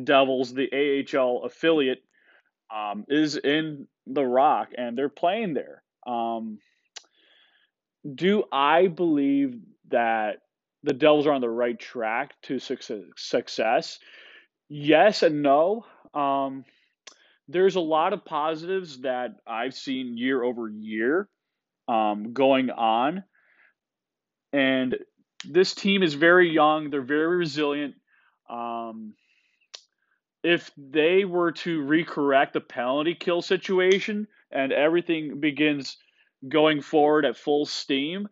Devils, 0.04 0.54
the 0.54 0.70
AHL 1.14 1.44
affiliate, 1.44 2.04
um, 2.74 3.06
is 3.08 3.38
in 3.38 3.88
the 4.06 4.24
Rock 4.24 4.70
and 4.78 4.98
they're 4.98 5.10
playing 5.10 5.54
there. 5.54 5.84
Um, 6.06 6.60
do 8.16 8.44
I 8.52 8.88
believe 8.88 9.60
that 9.90 10.42
the 10.84 10.94
Devils 10.94 11.28
are 11.28 11.34
on 11.34 11.42
the 11.42 11.50
right 11.50 11.80
track 11.80 12.32
to 12.44 12.60
success? 12.60 14.00
Yes 14.70 15.24
and 15.24 15.42
no. 15.42 15.86
Um, 16.14 16.64
there's 17.48 17.76
a 17.76 17.82
lot 17.82 18.14
of 18.14 18.26
positives 18.26 19.02
that 19.02 19.32
I've 19.48 19.74
seen 19.74 20.18
year 20.18 20.44
over 20.44 20.70
year 20.70 21.28
um, 21.88 22.34
going 22.34 22.70
on. 22.70 23.24
And 24.54 24.96
this 25.48 25.74
team 25.74 26.04
is 26.04 26.14
very 26.14 26.52
young. 26.52 26.90
They're 26.90 27.02
very 27.02 27.38
resilient. 27.38 27.96
Um, 28.50 29.16
if 30.44 30.72
they 30.78 31.26
were 31.26 31.52
to 31.52 31.82
recorrect 31.82 32.54
the 32.54 32.62
penalty 32.62 33.16
kill 33.16 33.42
situation 33.42 34.28
and 34.52 34.72
everything 34.72 35.40
begins 35.40 35.98
going 36.48 36.82
forward 36.82 37.26
at 37.26 37.38
full 37.38 37.66
steam, 37.66 38.28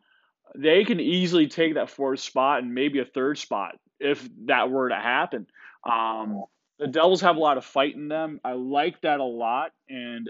they 0.56 0.86
can 0.86 1.00
easily 1.00 1.48
take 1.48 1.74
that 1.74 1.90
fourth 1.90 2.20
spot 2.20 2.64
and 2.64 2.74
maybe 2.74 3.00
a 3.00 3.06
third 3.06 3.38
spot 3.38 3.78
if 4.00 4.28
that 4.46 4.70
were 4.70 4.90
to 4.90 4.96
happen. 4.96 5.48
Um, 5.84 6.44
the 6.80 6.88
Devils 6.88 7.22
have 7.22 7.36
a 7.36 7.40
lot 7.40 7.58
of 7.58 7.66
fight 7.66 7.96
in 7.96 8.08
them. 8.08 8.40
I 8.44 8.54
like 8.54 9.02
that 9.02 9.20
a 9.20 9.26
lot, 9.26 9.72
and 9.90 10.30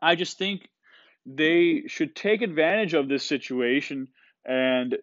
I 0.00 0.14
just 0.14 0.38
think 0.38 0.68
they 1.26 1.84
should 1.86 2.16
take 2.16 2.42
advantage 2.42 2.94
of 2.94 3.08
this 3.08 3.24
situation 3.24 4.08
and 4.44 4.96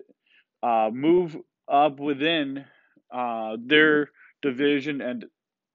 uh, 0.63 0.89
move 0.91 1.38
up 1.67 2.00
within 2.00 2.65
uh, 3.12 3.58
their 3.63 4.10
division. 4.41 5.01
And 5.01 5.25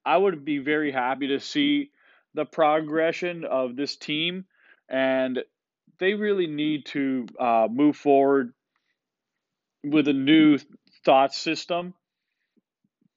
I 0.09 0.17
would 0.17 0.43
be 0.43 0.57
very 0.57 0.91
happy 0.91 1.29
to 1.29 1.39
see 1.39 1.91
the 2.33 2.47
progression 2.47 3.45
of 3.45 3.77
this 3.77 3.95
team. 3.95 4.47
And 4.89 5.41
they 5.99 6.15
really 6.15 6.47
need 6.47 6.87
to 6.87 7.27
uh, 7.39 7.69
move 7.71 7.95
forward 7.95 8.55
with 9.85 10.09
a 10.09 10.15
new 10.15 10.59
thought 11.05 11.35
system. 11.35 11.93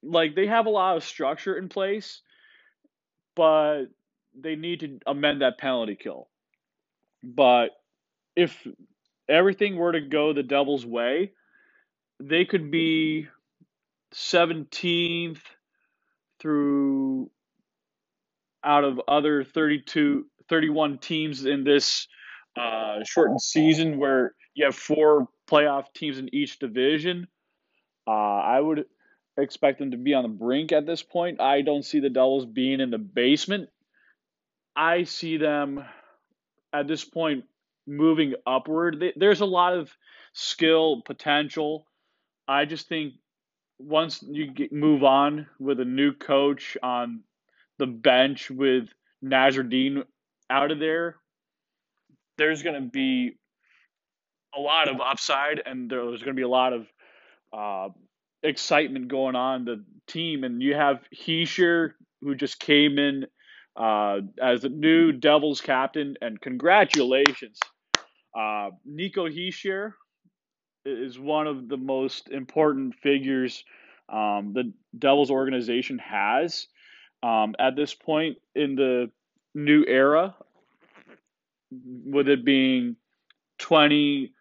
Like 0.03 0.35
they 0.35 0.47
have 0.47 0.65
a 0.65 0.69
lot 0.69 0.97
of 0.97 1.05
structure 1.05 1.57
in 1.57 1.69
place, 1.69 2.21
but 3.35 3.85
they 4.37 4.57
need 4.57 4.81
to 4.81 4.99
amend 5.07 5.43
that 5.43 5.59
penalty 5.59 5.95
kill. 5.95 6.27
But 7.23 7.69
if 8.35 8.67
everything 9.29 9.77
were 9.77 9.93
to 9.93 10.01
go 10.01 10.33
the 10.33 10.43
Devils' 10.43 10.85
way, 10.85 11.31
they 12.19 12.43
could 12.43 12.69
be 12.69 13.29
17th 14.13 15.39
through 16.41 17.29
out 18.63 18.83
of 18.83 18.99
other 19.07 19.43
32 19.43 20.25
31 20.49 20.97
teams 20.97 21.45
in 21.45 21.63
this 21.63 22.07
uh, 22.57 23.03
shortened 23.05 23.41
season 23.41 23.97
where 23.97 24.35
you 24.53 24.65
have 24.65 24.75
four 24.75 25.27
playoff 25.49 25.85
teams 25.95 26.17
in 26.17 26.33
each 26.35 26.59
division. 26.59 27.27
Uh, 28.05 28.11
I 28.11 28.59
would 28.59 28.85
expect 29.37 29.79
them 29.79 29.91
to 29.91 29.97
be 29.97 30.13
on 30.13 30.23
the 30.23 30.29
brink 30.29 30.71
at 30.71 30.85
this 30.85 31.03
point. 31.03 31.39
I 31.39 31.61
don't 31.61 31.85
see 31.85 31.99
the 31.99 32.09
Devils 32.09 32.45
being 32.45 32.81
in 32.81 32.91
the 32.91 32.97
basement. 32.97 33.69
I 34.75 35.03
see 35.03 35.37
them 35.37 35.83
at 36.73 36.87
this 36.87 37.05
point 37.05 37.45
moving 37.87 38.33
upward. 38.45 39.03
There's 39.15 39.41
a 39.41 39.45
lot 39.45 39.73
of 39.73 39.95
skill 40.33 41.01
potential. 41.05 41.85
I 42.47 42.65
just 42.65 42.87
think 42.89 43.13
once 43.83 44.23
you 44.27 44.51
get, 44.51 44.71
move 44.71 45.03
on 45.03 45.47
with 45.59 45.79
a 45.79 45.85
new 45.85 46.13
coach 46.13 46.77
on 46.81 47.21
the 47.79 47.87
bench 47.87 48.49
with 48.49 48.89
Nasreddine 49.23 50.03
out 50.49 50.71
of 50.71 50.79
there, 50.79 51.17
there's 52.37 52.63
going 52.63 52.81
to 52.81 52.89
be 52.89 53.37
a 54.55 54.59
lot 54.59 54.89
of 54.89 54.99
upside 55.01 55.61
and 55.65 55.89
there's 55.89 56.21
going 56.21 56.35
to 56.35 56.39
be 56.39 56.41
a 56.41 56.47
lot 56.47 56.73
of 56.73 56.87
uh, 57.53 57.89
excitement 58.43 59.07
going 59.07 59.35
on 59.35 59.65
the 59.65 59.83
team. 60.07 60.43
And 60.43 60.61
you 60.61 60.75
have 60.75 60.99
Hischier, 61.15 61.91
who 62.21 62.35
just 62.35 62.59
came 62.59 62.97
in 62.99 63.25
uh, 63.75 64.19
as 64.41 64.61
the 64.61 64.69
new 64.69 65.11
Devils 65.11 65.61
captain, 65.61 66.15
and 66.21 66.39
congratulations. 66.39 67.59
Uh, 68.37 68.69
Nico 68.85 69.27
Hischier 69.27 69.93
is 70.85 71.19
one 71.19 71.47
of 71.47 71.67
the 71.67 71.77
most 71.77 72.29
important 72.29 72.95
figures 72.95 73.63
um, 74.09 74.53
the 74.53 74.73
Devils 74.97 75.31
organization 75.31 75.97
has 75.99 76.67
um, 77.23 77.55
at 77.59 77.75
this 77.75 77.93
point 77.93 78.37
in 78.55 78.75
the 78.75 79.09
new 79.53 79.85
era, 79.87 80.35
with 81.71 82.27
it 82.27 82.43
being 82.43 82.95
20, 83.59 84.33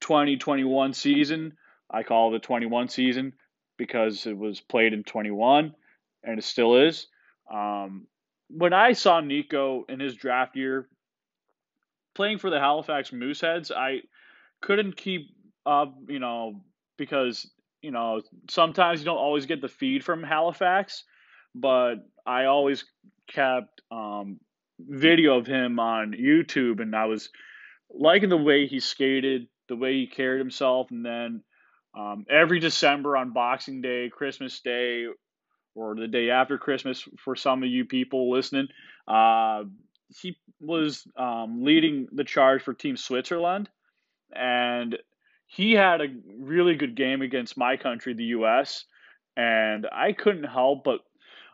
21 0.00 0.92
season. 0.92 1.52
I 1.90 2.02
call 2.02 2.30
it 2.30 2.40
the 2.40 2.46
21 2.46 2.88
season 2.88 3.34
because 3.76 4.26
it 4.26 4.36
was 4.36 4.60
played 4.60 4.92
in 4.92 5.04
21 5.04 5.74
and 6.24 6.38
it 6.38 6.44
still 6.44 6.76
is. 6.76 7.06
Um, 7.52 8.06
when 8.48 8.72
I 8.72 8.92
saw 8.92 9.20
Nico 9.20 9.84
in 9.88 10.00
his 10.00 10.14
draft 10.14 10.56
year 10.56 10.88
playing 12.14 12.38
for 12.38 12.50
the 12.50 12.58
Halifax 12.58 13.10
Mooseheads, 13.10 13.70
I 13.70 14.00
couldn't 14.60 14.96
keep 14.96 15.30
up, 15.66 15.94
you 16.08 16.18
know, 16.18 16.60
because, 16.96 17.50
you 17.80 17.90
know, 17.90 18.22
sometimes 18.50 19.00
you 19.00 19.04
don't 19.04 19.16
always 19.16 19.46
get 19.46 19.60
the 19.60 19.68
feed 19.68 20.04
from 20.04 20.22
Halifax, 20.22 21.04
but 21.54 21.96
I 22.26 22.44
always 22.44 22.84
kept 23.28 23.82
um, 23.90 24.40
video 24.78 25.38
of 25.38 25.46
him 25.46 25.78
on 25.78 26.12
YouTube 26.12 26.80
and 26.80 26.94
I 26.94 27.06
was 27.06 27.30
liking 27.90 28.28
the 28.28 28.36
way 28.36 28.66
he 28.66 28.80
skated, 28.80 29.46
the 29.68 29.76
way 29.76 29.94
he 29.94 30.06
carried 30.06 30.38
himself, 30.38 30.90
and 30.90 31.04
then 31.04 31.42
um, 31.96 32.24
every 32.30 32.58
December 32.58 33.16
on 33.16 33.32
Boxing 33.32 33.82
Day, 33.82 34.10
Christmas 34.10 34.60
Day, 34.60 35.06
or 35.74 35.94
the 35.94 36.08
day 36.08 36.30
after 36.30 36.58
Christmas 36.58 37.06
for 37.18 37.34
some 37.36 37.62
of 37.62 37.68
you 37.68 37.84
people 37.84 38.30
listening. 38.30 38.68
Uh, 39.08 39.64
he 40.20 40.36
was 40.60 41.06
um, 41.16 41.64
leading 41.64 42.08
the 42.12 42.24
charge 42.24 42.62
for 42.62 42.74
Team 42.74 42.96
Switzerland, 42.96 43.68
and 44.34 44.98
he 45.54 45.72
had 45.72 46.00
a 46.00 46.06
really 46.38 46.76
good 46.76 46.94
game 46.94 47.20
against 47.20 47.58
my 47.58 47.76
country, 47.76 48.14
the 48.14 48.24
U.S. 48.24 48.86
And 49.36 49.86
I 49.92 50.12
couldn't 50.12 50.44
help 50.44 50.82
but 50.82 51.00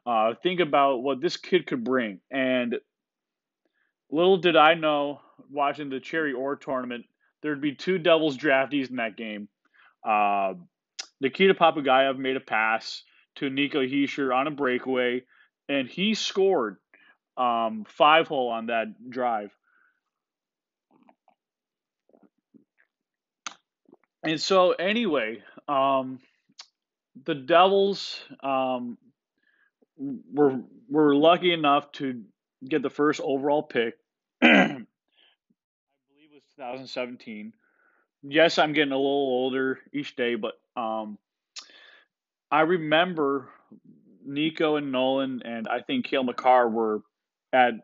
uh, 0.07 0.35
think 0.41 0.61
about 0.61 1.03
what 1.03 1.21
this 1.21 1.37
kid 1.37 1.67
could 1.67 1.83
bring. 1.83 2.21
And 2.31 2.77
little 4.09 4.37
did 4.37 4.55
I 4.55 4.75
know, 4.75 5.21
watching 5.51 5.91
the 5.91 5.99
Cherry 5.99 6.33
Orr 6.33 6.55
tournament, 6.55 7.07
there'd 7.43 7.61
be 7.61 7.75
two 7.75 7.99
Devils 7.99 8.37
draftees 8.37 8.89
in 8.89 8.97
that 8.97 9.17
game. 9.17 9.49
Uh, 10.07 10.55
Nikita 11.21 11.55
Popugaev 11.55 12.19
made 12.19 12.37
a 12.37 12.41
pass 12.41 13.03
to 13.37 13.51
Nico 13.51 13.81
Hischier 13.81 14.33
on 14.33 14.47
a 14.47 14.53
breakaway, 14.53 15.25
and 15.69 15.89
he 15.89 16.15
scored 16.15 16.77
um, 17.37 17.85
five 17.89 18.29
hole 18.29 18.51
on 18.51 18.67
that 18.67 19.11
drive. 19.11 19.51
And 24.23 24.41
so, 24.41 24.73
anyway, 24.73 25.43
um, 25.69 26.21
the 27.25 27.35
Devils 27.35 28.21
um, 28.43 28.99
were 29.97 30.61
were 30.89 31.15
lucky 31.15 31.53
enough 31.53 31.93
to 31.93 32.23
get 32.67 32.83
the 32.83 32.91
first 32.91 33.21
overall 33.21 33.63
pick. 33.63 33.95
I 34.43 34.47
believe 34.49 34.87
it 36.33 36.35
was 36.35 36.43
2017. 36.57 37.53
Yes, 38.23 38.59
I'm 38.59 38.73
getting 38.73 38.93
a 38.93 38.97
little 38.97 39.11
older 39.11 39.79
each 39.93 40.17
day, 40.17 40.35
but 40.35 40.55
um, 40.77 41.19
I 42.51 42.63
remember 42.63 43.49
Nico 44.25 44.77
and 44.77 44.91
Nolan 44.91 45.43
and 45.45 45.69
I 45.69 45.81
think 45.81 46.07
Cale 46.07 46.25
Makar 46.25 46.69
were 46.69 47.03
at 47.53 47.75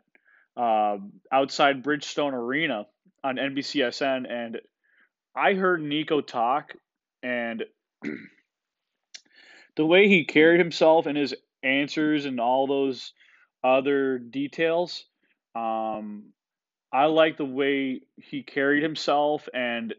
uh, 0.57 0.99
outside 1.33 1.83
Bridgestone 1.83 2.33
Arena 2.33 2.87
on 3.23 3.37
NBCSN, 3.37 4.31
and 4.31 4.61
I 5.37 5.55
heard 5.55 5.83
Nico 5.83 6.21
talk, 6.21 6.75
and 7.23 7.64
the 9.76 9.87
way 9.87 10.09
he 10.09 10.25
carried 10.25 10.61
himself 10.61 11.07
and 11.07 11.17
his 11.19 11.35
answers 11.62 12.25
and 12.25 12.41
all 12.41 12.67
those 12.67 13.12
other 13.62 14.19
details, 14.19 15.05
um, 15.55 16.26
I 16.93 17.07
like 17.07 17.37
the 17.37 17.45
way 17.45 18.03
he 18.17 18.43
carried 18.43 18.83
himself, 18.83 19.49
and 19.53 19.95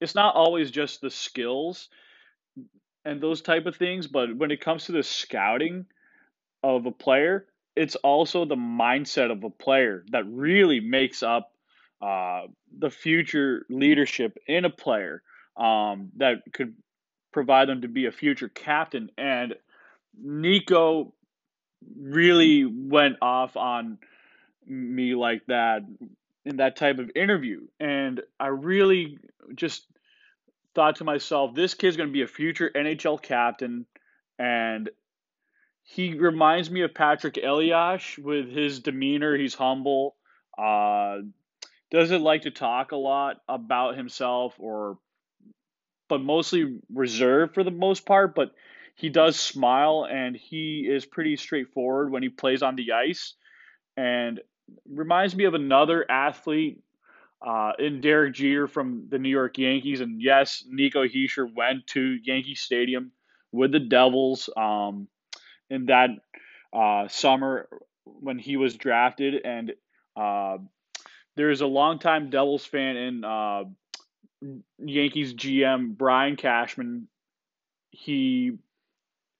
it's 0.00 0.16
not 0.16 0.34
always 0.34 0.70
just 0.70 1.00
the 1.00 1.10
skills 1.10 1.88
and 3.04 3.20
those 3.20 3.42
type 3.42 3.66
of 3.66 3.76
things, 3.76 4.08
but 4.08 4.36
when 4.36 4.50
it 4.50 4.60
comes 4.60 4.86
to 4.86 4.92
the 4.92 5.02
scouting 5.02 5.86
of 6.62 6.86
a 6.86 6.92
player, 6.92 7.46
it's 7.76 7.96
also 7.96 8.44
the 8.44 8.56
mindset 8.56 9.30
of 9.30 9.44
a 9.44 9.50
player 9.50 10.04
that 10.10 10.24
really 10.26 10.80
makes 10.80 11.22
up 11.22 11.51
uh, 12.02 12.42
the 12.76 12.90
future 12.90 13.64
leadership 13.70 14.36
in 14.46 14.64
a 14.64 14.70
player 14.70 15.22
um, 15.56 16.10
that 16.16 16.42
could 16.52 16.74
provide 17.32 17.68
them 17.68 17.82
to 17.82 17.88
be 17.88 18.06
a 18.06 18.12
future 18.12 18.48
captain. 18.48 19.10
And 19.16 19.54
Nico 20.20 21.14
really 21.98 22.64
went 22.64 23.16
off 23.22 23.56
on 23.56 23.98
me 24.66 25.14
like 25.14 25.46
that 25.46 25.82
in 26.44 26.56
that 26.56 26.76
type 26.76 26.98
of 26.98 27.10
interview. 27.14 27.60
And 27.80 28.20
I 28.38 28.48
really 28.48 29.18
just 29.54 29.86
thought 30.74 30.96
to 30.96 31.04
myself, 31.04 31.54
this 31.54 31.74
kid's 31.74 31.96
going 31.96 32.08
to 32.08 32.12
be 32.12 32.22
a 32.22 32.28
future 32.28 32.70
NHL 32.74 33.20
captain. 33.20 33.86
And 34.38 34.90
he 35.84 36.14
reminds 36.14 36.70
me 36.70 36.82
of 36.82 36.94
Patrik 36.94 37.42
Elias 37.44 38.16
with 38.18 38.50
his 38.50 38.80
demeanor. 38.80 39.36
He's 39.36 39.54
humble, 39.54 40.16
uh, 40.56 41.18
doesn't 41.92 42.22
like 42.22 42.42
to 42.42 42.50
talk 42.50 42.92
a 42.92 42.96
lot 42.96 43.36
about 43.48 43.96
himself 43.96 44.54
or 44.58 44.98
but 46.08 46.22
mostly 46.22 46.78
reserved 46.92 47.54
for 47.54 47.62
the 47.62 47.70
most 47.70 48.04
part. 48.04 48.34
But 48.34 48.52
he 48.96 49.08
does 49.08 49.38
smile 49.38 50.06
and 50.10 50.36
he 50.36 50.86
is 50.90 51.06
pretty 51.06 51.36
straightforward 51.36 52.10
when 52.10 52.22
he 52.22 52.28
plays 52.28 52.62
on 52.62 52.76
the 52.76 52.92
ice. 52.92 53.34
And 53.96 54.40
reminds 54.88 55.36
me 55.36 55.44
of 55.44 55.54
another 55.54 56.04
athlete 56.10 56.82
uh, 57.46 57.72
in 57.78 58.00
Derek 58.00 58.34
Jeter 58.34 58.66
from 58.66 59.06
the 59.10 59.18
New 59.18 59.28
York 59.28 59.58
Yankees. 59.58 60.00
And 60.00 60.20
yes, 60.20 60.64
Nico 60.68 61.04
Hischier 61.06 61.48
went 61.54 61.86
to 61.88 62.18
Yankee 62.22 62.54
Stadium 62.54 63.12
with 63.50 63.72
the 63.72 63.80
Devils 63.80 64.48
um, 64.56 65.08
in 65.68 65.86
that 65.86 66.10
uh, 66.72 67.08
summer 67.08 67.68
when 68.04 68.38
he 68.38 68.56
was 68.56 68.76
drafted. 68.76 69.42
And 69.44 69.72
uh, 70.16 70.58
there's 71.36 71.60
a 71.60 71.66
longtime 71.66 72.30
Devils 72.30 72.64
fan 72.64 72.96
in 72.96 73.24
uh, 73.24 73.64
Yankees 74.78 75.34
GM 75.34 75.96
Brian 75.96 76.36
Cashman, 76.36 77.08
he 77.90 78.58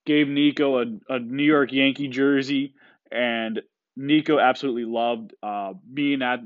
gave 0.05 0.27
Nico 0.27 0.81
a, 0.81 0.85
a 1.09 1.19
New 1.19 1.43
York 1.43 1.71
Yankee 1.71 2.07
jersey, 2.07 2.75
and 3.11 3.61
Nico 3.95 4.39
absolutely 4.39 4.85
loved 4.85 5.33
uh, 5.43 5.73
being 5.91 6.21
at 6.21 6.39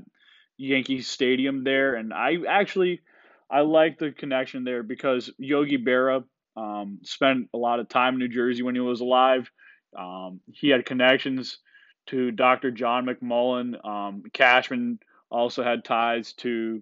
Yankee 0.57 1.01
Stadium 1.01 1.63
there. 1.63 1.95
And 1.95 2.13
I 2.13 2.37
actually 2.47 3.01
I 3.49 3.61
like 3.61 3.97
the 3.97 4.11
connection 4.11 4.63
there 4.63 4.83
because 4.83 5.31
Yogi 5.37 5.77
Berra 5.77 6.23
um, 6.55 6.99
spent 7.03 7.49
a 7.53 7.57
lot 7.57 7.79
of 7.79 7.87
time 7.87 8.15
in 8.15 8.19
New 8.19 8.27
Jersey 8.27 8.63
when 8.63 8.75
he 8.75 8.81
was 8.81 9.01
alive. 9.01 9.49
Um, 9.97 10.41
he 10.51 10.69
had 10.69 10.85
connections 10.85 11.59
to 12.07 12.31
Dr. 12.31 12.71
John 12.71 13.05
McMullen. 13.05 13.85
Um, 13.85 14.23
Cashman 14.33 14.99
also 15.29 15.63
had 15.63 15.83
ties 15.83 16.33
to 16.33 16.81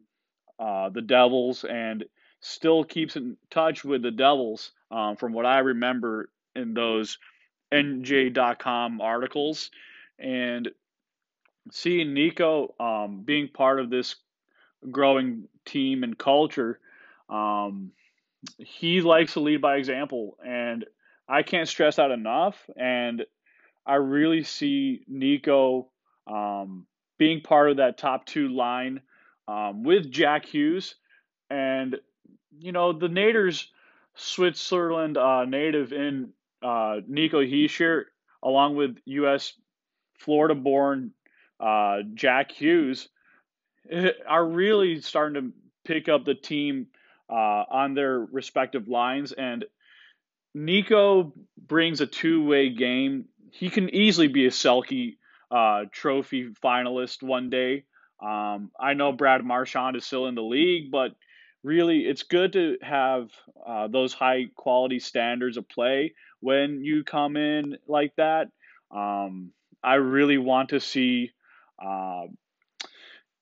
uh, 0.60 0.90
the 0.90 1.02
Devils 1.02 1.64
and 1.64 2.06
still 2.40 2.84
keeps 2.84 3.16
in 3.16 3.38
touch 3.50 3.84
with 3.84 4.02
the 4.02 4.12
Devils 4.12 4.72
um, 4.92 5.16
from 5.16 5.34
what 5.34 5.46
I 5.46 5.60
remember 5.60 6.30
in 6.56 6.74
those 6.74 7.18
NJ.com 7.74 9.02
articles. 9.02 9.72
And 10.20 10.70
seeing 11.72 12.14
Nico 12.14 12.76
um, 12.80 13.24
being 13.24 13.50
part 13.50 13.80
of 13.80 13.90
this 13.90 14.16
growing 14.92 15.48
team 15.66 16.04
and 16.04 16.18
culture, 16.18 16.80
um, 17.30 17.92
he 18.60 19.02
likes 19.02 19.34
to 19.34 19.40
lead 19.40 19.62
by 19.62 19.78
example. 19.78 20.38
And 20.46 20.86
I 21.28 21.44
can't 21.44 21.68
stress 21.68 21.96
that 21.96 22.12
enough. 22.12 22.58
And 22.78 23.26
I 23.86 23.96
really 23.96 24.44
see 24.44 25.04
Nico 25.08 25.90
um, 26.28 26.86
being 27.17 27.41
part 27.41 27.69
of 27.71 27.78
that 27.78 27.97
top 27.97 28.25
two 28.25 28.49
line 28.49 29.01
um, 29.47 29.84
with 29.84 30.12
Jack 30.12 30.45
Hughes. 30.45 30.95
And, 31.49 31.97
you 32.60 32.71
know, 32.71 32.93
the 32.93 33.08
Naders, 33.08 33.67
Switzerland 34.15 35.17
uh, 35.17 35.45
native 35.45 35.93
in 35.93 36.32
uh, 36.63 36.97
Nico 37.08 37.41
Hischier, 37.41 38.06
along 38.43 38.75
with 38.75 38.97
U.S. 39.06 39.54
Florida 40.17 40.56
born 40.56 41.12
uh, 41.60 41.99
Jack 42.13 42.51
Hughes, 42.51 43.08
are 44.28 44.45
really 44.45 45.01
starting 45.01 45.41
to 45.41 45.54
pick 45.84 46.10
up 46.10 46.25
the 46.25 46.36
team 46.36 46.88
uh, 47.30 47.63
on 47.69 47.93
their 47.93 48.19
respective 48.19 48.88
lines. 48.88 49.32
And 49.32 49.65
Nico 50.54 51.34
brings 51.58 52.01
a 52.01 52.08
two 52.08 52.45
way 52.45 52.69
game. 52.69 53.25
He 53.51 53.69
can 53.69 53.93
easily 53.93 54.28
be 54.28 54.45
a 54.45 54.49
Selke 54.49 55.17
uh, 55.56 55.86
trophy 55.89 56.50
finalist 56.62 57.24
one 57.24 57.50
day. 57.50 57.86
Um, 58.22 58.72
I 58.78 58.94
know 58.94 59.13
Brad 59.13 59.46
Marchand 59.46 59.96
is 59.96 60.06
still 60.06 60.28
in 60.28 60.36
the 60.36 60.44
league, 60.44 60.91
but 60.91 61.15
really 61.63 62.00
it's 62.00 62.24
good 62.24 62.52
to 62.54 62.78
have 62.82 63.30
uh, 63.65 63.88
those 63.88 64.13
high 64.13 64.48
quality 64.56 65.00
standards 65.00 65.56
of 65.56 65.70
play 65.70 66.13
when 66.41 66.84
you 66.84 67.06
come 67.06 67.38
in 67.38 67.78
like 67.88 68.13
that. 68.18 68.50
Um, 68.91 69.52
I 69.82 69.96
really 69.96 70.38
want 70.38 70.70
to 70.70 70.82
see 70.82 71.32
uh, 71.84 72.24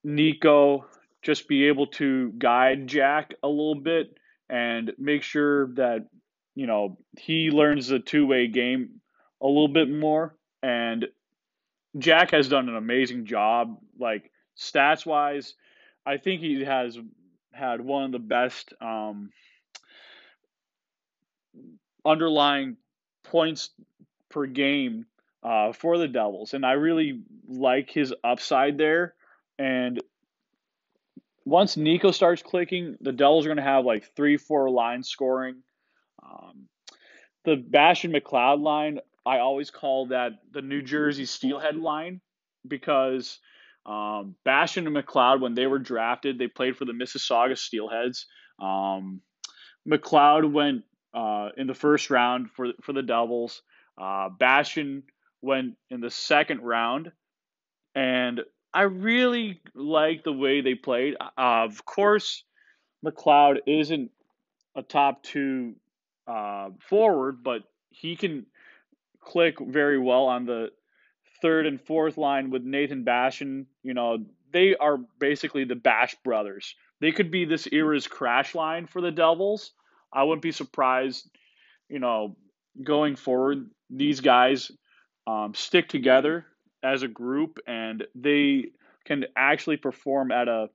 Nico 0.04 0.86
just 1.24 1.48
be 1.48 1.68
able 1.68 1.88
to 1.88 2.32
guide 2.38 2.86
Jack 2.86 3.34
a 3.42 3.48
little 3.48 3.80
bit 3.82 4.16
and 4.50 4.92
make 5.00 5.24
sure 5.24 5.68
that 5.74 6.06
you 6.54 6.68
know 6.68 7.00
he 7.18 7.50
learns 7.50 7.88
the 7.88 7.98
two 7.98 8.28
way 8.28 8.48
game 8.48 9.02
a 9.42 9.48
little 9.48 9.68
bit 9.68 9.90
more. 9.90 10.36
And 10.62 11.08
Jack 11.98 12.32
has 12.32 12.48
done 12.48 12.70
an 12.70 12.76
amazing 12.76 13.26
job. 13.26 13.78
Like 14.00 14.32
stats 14.58 15.06
wise, 15.06 15.54
I 16.06 16.18
think 16.18 16.42
he 16.42 16.64
has 16.64 16.98
had 17.52 17.82
one 17.82 18.06
of 18.06 18.12
the 18.12 18.20
best 18.20 18.74
um, 18.82 19.30
underlying 22.06 22.78
points 23.24 23.70
per 24.30 24.46
game 24.46 25.06
uh, 25.44 25.72
for 25.74 25.98
the 25.98 26.08
Devils, 26.08 26.54
and 26.54 26.66
I 26.66 26.74
really 26.74 27.22
like 27.48 27.90
his 27.90 28.14
upside 28.24 28.78
there. 28.78 29.14
And 29.60 30.02
once 31.46 31.78
Nico 31.78 32.12
starts 32.12 32.42
clicking, 32.42 32.98
the 33.02 33.12
Devils 33.12 33.46
are 33.46 33.50
going 33.50 33.58
to 33.58 33.64
have 33.64 33.86
like 33.86 34.16
three, 34.16 34.38
four 34.38 34.70
line 34.70 35.04
scoring. 35.04 35.58
Um, 36.24 36.68
the 37.44 37.56
Bastian 37.56 38.14
McLeod 38.14 38.62
line, 38.62 39.00
I 39.26 39.40
always 39.40 39.72
call 39.72 40.08
that 40.08 40.34
the 40.52 40.62
New 40.62 40.82
Jersey 40.82 41.26
Steelhead 41.26 41.78
line 41.78 42.22
because 42.68 43.40
um, 43.86 44.36
Bastian 44.46 44.88
and 44.88 44.96
McLeod, 44.96 45.42
when 45.42 45.56
they 45.56 45.68
were 45.68 45.80
drafted, 45.80 46.38
they 46.38 46.48
played 46.48 46.78
for 46.78 46.86
the 46.86 46.94
Mississauga 46.94 47.58
Steelheads. 47.58 48.26
Um, 48.62 49.22
McLeod 49.88 50.52
went 50.52 50.84
uh, 51.14 51.50
in 51.58 51.68
the 51.68 51.74
first 51.74 52.10
round 52.10 52.50
for 52.52 52.68
for 52.82 52.94
the 52.94 53.02
Devils. 53.02 53.62
Uh, 54.02 54.30
Bastian 54.30 55.04
went 55.42 55.76
in 55.90 56.02
the 56.02 56.10
second 56.10 56.62
round, 56.62 57.12
and 57.94 58.42
I 58.74 58.84
really 58.84 59.62
like 59.76 60.24
the 60.24 60.34
way 60.34 60.62
they 60.62 60.76
played. 60.76 61.16
Uh, 61.20 61.30
of 61.38 61.86
course, 61.86 62.44
McLeod 63.06 63.58
isn't 63.68 64.12
a 64.76 64.82
top 64.82 65.24
two 65.24 65.76
uh, 66.28 66.70
forward, 66.80 67.44
but 67.44 67.64
he 67.90 68.16
can 68.16 68.46
click 69.26 69.56
very 69.60 70.00
well 70.00 70.26
on 70.26 70.46
the 70.46 70.70
third 71.42 71.66
and 71.66 71.82
fourth 71.82 72.18
line 72.18 72.50
with 72.50 72.64
Nathan 72.64 73.04
Bastian, 73.04 73.68
you 73.84 73.94
know, 73.94 74.26
they 74.52 74.76
are 74.76 74.98
basically 75.20 75.66
the 75.66 75.76
Bash 75.76 76.16
brothers. 76.24 76.76
They 77.02 77.12
could 77.12 77.32
be 77.32 77.46
this 77.46 77.68
era's 77.72 78.08
crash 78.08 78.56
line 78.56 78.88
for 78.88 79.02
the 79.02 79.12
Devils. 79.12 79.72
I 80.12 80.24
wouldn't 80.24 80.42
be 80.42 80.52
surprised, 80.52 81.30
you 81.90 82.00
know, 82.00 82.38
going 82.82 83.16
forward, 83.16 83.70
these 83.90 84.22
guys 84.22 84.72
um, 85.28 85.54
stick 85.54 85.90
together 85.90 86.46
as 86.84 87.04
a 87.04 87.08
group 87.08 87.60
and 87.68 88.06
they 88.16 88.66
can 89.06 89.26
actually 89.36 89.78
perform 89.78 90.32
at 90.32 90.48
a 90.48 90.70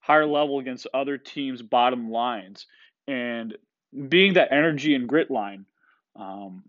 higher 0.00 0.26
level 0.26 0.58
against 0.58 0.86
other 0.92 1.16
teams' 1.16 1.62
bottom 1.62 2.10
lines. 2.10 2.66
And 3.06 3.56
being 4.08 4.34
that 4.34 4.52
energy 4.52 4.94
and 4.94 5.08
grit 5.08 5.30
line, 5.30 5.66
um, 6.16 6.64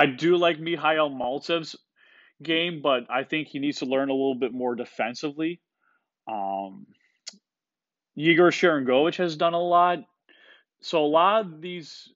I 0.00 0.06
do 0.06 0.38
like 0.38 0.58
Mikhail 0.58 1.10
Maltsev's 1.10 1.76
game, 2.42 2.80
but 2.82 3.02
I 3.10 3.24
think 3.24 3.48
he 3.48 3.58
needs 3.58 3.80
to 3.80 3.84
learn 3.84 4.08
a 4.08 4.14
little 4.14 4.34
bit 4.34 4.50
more 4.50 4.74
defensively. 4.74 5.60
Um, 6.26 6.86
Yegor 8.14 8.50
Sharangovich 8.50 9.16
has 9.16 9.36
done 9.36 9.52
a 9.52 9.60
lot. 9.60 9.98
So 10.80 11.04
a 11.04 11.06
lot 11.06 11.42
of 11.42 11.60
these 11.60 12.08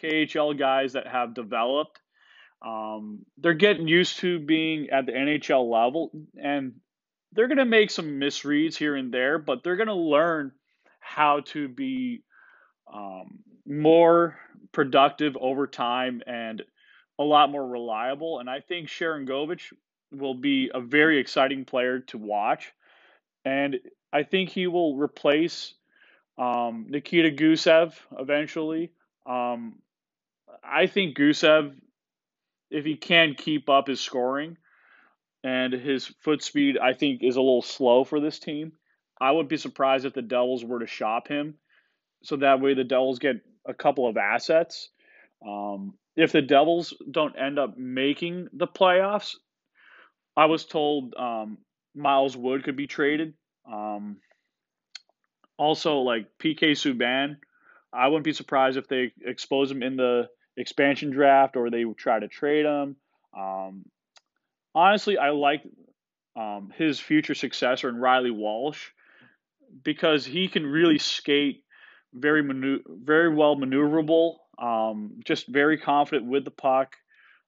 young 0.00 0.12
KHL 0.12 0.56
guys 0.56 0.92
that 0.92 1.08
have 1.08 1.34
developed, 1.34 1.98
um, 2.64 3.26
they're 3.38 3.54
getting 3.54 3.88
used 3.88 4.20
to 4.20 4.38
being 4.38 4.90
at 4.90 5.06
the 5.06 5.12
NHL 5.12 5.68
level, 5.68 6.12
and 6.40 6.74
they're 7.32 7.48
going 7.48 7.58
to 7.58 7.64
make 7.64 7.90
some 7.90 8.20
misreads 8.20 8.76
here 8.76 8.94
and 8.94 9.12
there, 9.12 9.40
but 9.40 9.64
they're 9.64 9.74
going 9.74 9.88
to 9.88 9.94
learn 9.94 10.52
how 11.00 11.40
to 11.40 11.66
be 11.66 12.22
um, 12.94 13.40
more 13.66 14.38
productive 14.72 15.36
over 15.40 15.66
time 15.66 16.22
and 16.26 16.62
a 17.18 17.22
lot 17.22 17.50
more 17.50 17.66
reliable. 17.66 18.38
And 18.38 18.48
I 18.48 18.60
think 18.60 18.88
Sharangovich 18.88 19.72
will 20.10 20.34
be 20.34 20.70
a 20.74 20.80
very 20.80 21.18
exciting 21.18 21.64
player 21.64 22.00
to 22.00 22.18
watch. 22.18 22.72
And 23.44 23.78
I 24.12 24.22
think 24.22 24.50
he 24.50 24.66
will 24.66 24.96
replace 24.96 25.74
um, 26.38 26.86
Nikita 26.88 27.30
Gusev 27.30 27.94
eventually. 28.18 28.92
Um, 29.26 29.76
I 30.62 30.86
think 30.86 31.16
Gusev, 31.16 31.74
if 32.70 32.84
he 32.84 32.96
can 32.96 33.34
keep 33.34 33.68
up 33.68 33.88
his 33.88 34.00
scoring 34.00 34.56
and 35.44 35.72
his 35.72 36.06
foot 36.20 36.42
speed, 36.42 36.78
I 36.78 36.92
think 36.92 37.22
is 37.22 37.36
a 37.36 37.40
little 37.40 37.62
slow 37.62 38.04
for 38.04 38.20
this 38.20 38.38
team. 38.38 38.72
I 39.20 39.30
would 39.30 39.48
be 39.48 39.56
surprised 39.56 40.04
if 40.04 40.14
the 40.14 40.22
Devils 40.22 40.64
were 40.64 40.80
to 40.80 40.86
shop 40.86 41.28
him, 41.28 41.54
so 42.22 42.36
that 42.36 42.60
way 42.60 42.74
the 42.74 42.84
Devils 42.84 43.18
get 43.18 43.36
a 43.66 43.74
couple 43.74 44.08
of 44.08 44.16
assets. 44.16 44.88
Um, 45.46 45.94
if 46.16 46.32
the 46.32 46.42
Devils 46.42 46.94
don't 47.10 47.38
end 47.38 47.58
up 47.58 47.76
making 47.76 48.48
the 48.52 48.66
playoffs, 48.66 49.34
I 50.36 50.46
was 50.46 50.64
told 50.64 51.14
um, 51.14 51.58
Miles 51.94 52.36
Wood 52.36 52.64
could 52.64 52.76
be 52.76 52.86
traded. 52.86 53.34
Um, 53.70 54.18
also, 55.56 55.98
like 55.98 56.26
PK 56.42 56.72
Subban, 56.72 57.36
I 57.92 58.08
wouldn't 58.08 58.24
be 58.24 58.32
surprised 58.32 58.76
if 58.76 58.88
they 58.88 59.12
expose 59.24 59.70
him 59.70 59.82
in 59.82 59.96
the 59.96 60.28
expansion 60.56 61.10
draft 61.10 61.56
or 61.56 61.70
they 61.70 61.84
try 61.96 62.18
to 62.18 62.28
trade 62.28 62.64
him. 62.64 62.96
Um, 63.36 63.84
honestly, 64.74 65.18
I 65.18 65.30
like 65.30 65.62
um, 66.36 66.72
his 66.76 66.98
future 66.98 67.34
successor 67.34 67.88
in 67.88 67.96
Reilly 67.96 68.30
Walsh 68.30 68.88
because 69.82 70.24
he 70.24 70.48
can 70.48 70.66
really 70.66 70.98
skate 70.98 71.64
very 72.12 72.42
manu- 72.42 72.82
very 72.88 73.34
well 73.34 73.56
maneuverable, 73.56 74.36
um, 74.58 75.20
just 75.24 75.46
very 75.46 75.78
confident 75.78 76.26
with 76.26 76.44
the 76.44 76.50
puck. 76.50 76.96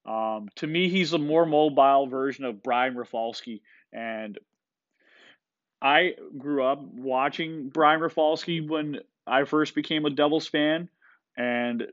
Um, 0.07 0.49
to 0.57 0.67
me, 0.67 0.89
he's 0.89 1.13
a 1.13 1.19
more 1.19 1.47
mobile 1.47 2.07
version 2.07 2.45
of 2.45 2.63
Brian 2.63 2.97
Rafalski, 2.97 3.63
and 3.93 4.39
I 5.81 6.15
grew 6.37 6.65
up 6.65 6.83
watching 6.83 7.69
Brian 7.69 8.01
Rafalski 8.01 8.61
when 8.61 9.01
I 9.27 9.45
first 9.45 9.75
became 9.75 10.05
a 10.05 10.11
Devils 10.11 10.47
fan, 10.47 10.89
and 11.37 11.87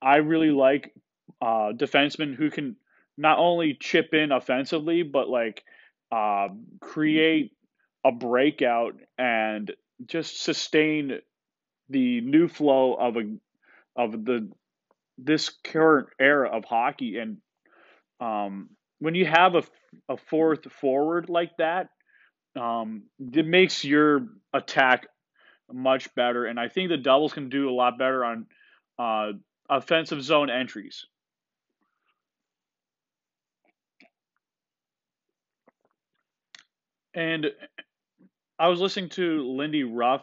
I 0.00 0.16
really 0.16 0.50
like 0.50 0.92
uh, 1.40 1.72
defensemen 1.72 2.34
who 2.34 2.50
can 2.50 2.76
not 3.16 3.38
only 3.38 3.74
chip 3.74 4.12
in 4.12 4.32
offensively, 4.32 5.02
but 5.02 5.28
like 5.28 5.64
uh, 6.12 6.48
create 6.80 7.52
a 8.04 8.12
breakout 8.12 8.94
and 9.18 9.72
just 10.06 10.42
sustain 10.42 11.18
the 11.88 12.20
new 12.20 12.48
flow 12.48 12.94
of 12.94 13.16
a 13.16 13.36
of 13.96 14.24
the 14.24 14.50
this 15.18 15.48
current 15.64 16.08
era 16.20 16.48
of 16.50 16.64
hockey. 16.64 17.18
And 17.18 17.38
um, 18.20 18.70
when 18.98 19.14
you 19.14 19.26
have 19.26 19.54
a, 19.54 19.62
a 20.08 20.16
fourth 20.16 20.70
forward 20.72 21.28
like 21.28 21.56
that 21.58 21.88
um, 22.56 23.04
it 23.18 23.46
makes 23.46 23.84
your 23.84 24.26
attack 24.52 25.06
much 25.72 26.14
better. 26.14 26.46
And 26.46 26.58
i 26.58 26.68
think 26.68 26.88
the 26.88 26.96
Devils 26.96 27.32
can 27.32 27.48
do 27.48 27.68
a 27.68 27.74
lot 27.74 27.98
better 27.98 28.24
on 28.24 28.46
uh, 28.98 29.32
offensive 29.68 30.22
zone 30.22 30.50
entries. 30.50 31.04
And 37.14 37.46
i 38.58 38.68
was 38.68 38.80
listening 38.80 39.10
to 39.10 39.50
lindy 39.54 39.84
ruff 39.84 40.22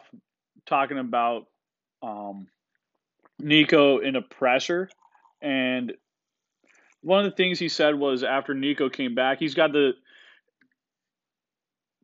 talking 0.66 0.98
about 0.98 1.46
um, 2.04 2.48
Nico 3.38 3.98
in 3.98 4.16
a 4.16 4.22
presser, 4.22 4.88
and 5.40 5.92
one 7.02 7.24
of 7.24 7.30
the 7.30 7.36
things 7.36 7.58
he 7.58 7.68
said 7.68 7.94
was 7.94 8.22
after 8.22 8.54
Nico 8.54 8.88
came 8.88 9.14
back, 9.14 9.38
he's 9.38 9.54
got 9.54 9.72
the 9.72 9.92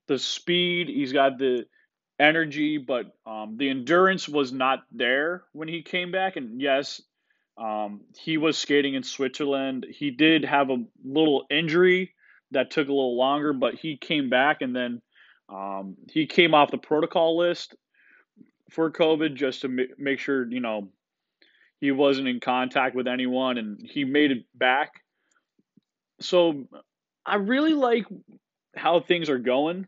the 0.09 0.19
speed, 0.19 0.89
he's 0.89 1.13
got 1.13 1.39
the 1.39 1.67
energy, 2.19 2.79
but 2.79 3.07
um, 3.25 3.57
the 3.57 3.71
endurance 3.71 4.29
was 4.29 4.53
not 4.53 4.81
there 4.93 5.45
when 5.53 5.69
he 5.69 5.83
came 5.83 6.11
back. 6.11 6.37
And 6.37 6.61
yes, 6.61 7.01
um, 7.57 8.03
he 8.19 8.37
was 8.37 8.59
skating 8.59 8.95
in 8.95 9.03
Switzerland. 9.03 9.87
He 9.89 10.11
did 10.11 10.45
have 10.45 10.69
a 10.69 10.85
little 11.05 11.47
injury 11.49 12.13
that 12.51 12.71
took 12.71 12.89
a 12.89 12.93
little 12.93 13.17
longer, 13.17 13.53
but 13.53 13.75
he 13.77 13.97
came 13.97 14.29
back 14.29 14.63
and 14.63 14.75
then 14.75 15.01
um, 15.49 15.97
he 16.11 16.27
came 16.27 16.55
off 16.55 16.71
the 16.71 16.79
protocol 16.79 17.39
list 17.39 17.75
for 18.71 18.91
COVID 18.91 19.35
just 19.35 19.63
to 19.63 19.89
make 19.99 20.19
sure, 20.19 20.51
you 20.51 20.61
know, 20.61 20.89
he 21.81 21.91
wasn't 21.91 22.29
in 22.29 22.41
contact 22.41 22.95
with 22.95 23.09
anyone 23.09 23.59
and 23.59 23.81
he 23.83 24.05
made 24.05 24.31
it 24.31 24.45
back. 24.55 25.03
So 26.21 26.69
I 27.25 27.37
really 27.37 27.75
like 27.75 28.05
how 28.77 29.01
things 29.01 29.31
are 29.31 29.39
going 29.39 29.87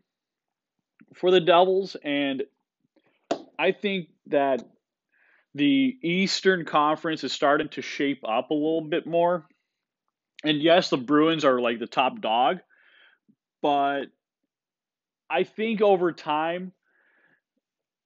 for 1.14 1.30
the 1.30 1.40
Devils 1.40 1.96
and 2.02 2.42
I 3.58 3.72
think 3.72 4.08
that 4.26 4.64
the 5.54 5.96
Eastern 6.02 6.64
Conference 6.64 7.24
is 7.24 7.32
starting 7.32 7.68
to 7.70 7.82
shape 7.82 8.22
up 8.26 8.50
a 8.50 8.54
little 8.54 8.80
bit 8.80 9.06
more. 9.06 9.46
And 10.44 10.60
yes, 10.60 10.90
the 10.90 10.96
Bruins 10.96 11.44
are 11.44 11.60
like 11.60 11.78
the 11.78 11.86
top 11.86 12.20
dog, 12.20 12.60
but 13.60 14.06
I 15.28 15.44
think 15.44 15.82
over 15.82 16.12
time 16.12 16.72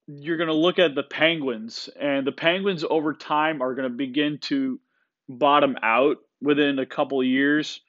you're 0.07 0.37
going 0.37 0.49
to 0.49 0.55
look 0.55 0.79
at 0.79 0.95
the 0.95 1.03
Penguins, 1.03 1.89
and 1.99 2.27
the 2.27 2.33
Penguins 2.33 2.85
over 2.89 3.13
time 3.13 3.63
are 3.63 3.75
going 3.75 3.91
to 3.91 3.97
begin 3.97 4.39
to 4.43 4.81
bottom 5.29 5.77
out 5.83 6.19
within 6.41 6.79
a 6.79 6.87
couple 6.87 7.23
years. 7.23 7.81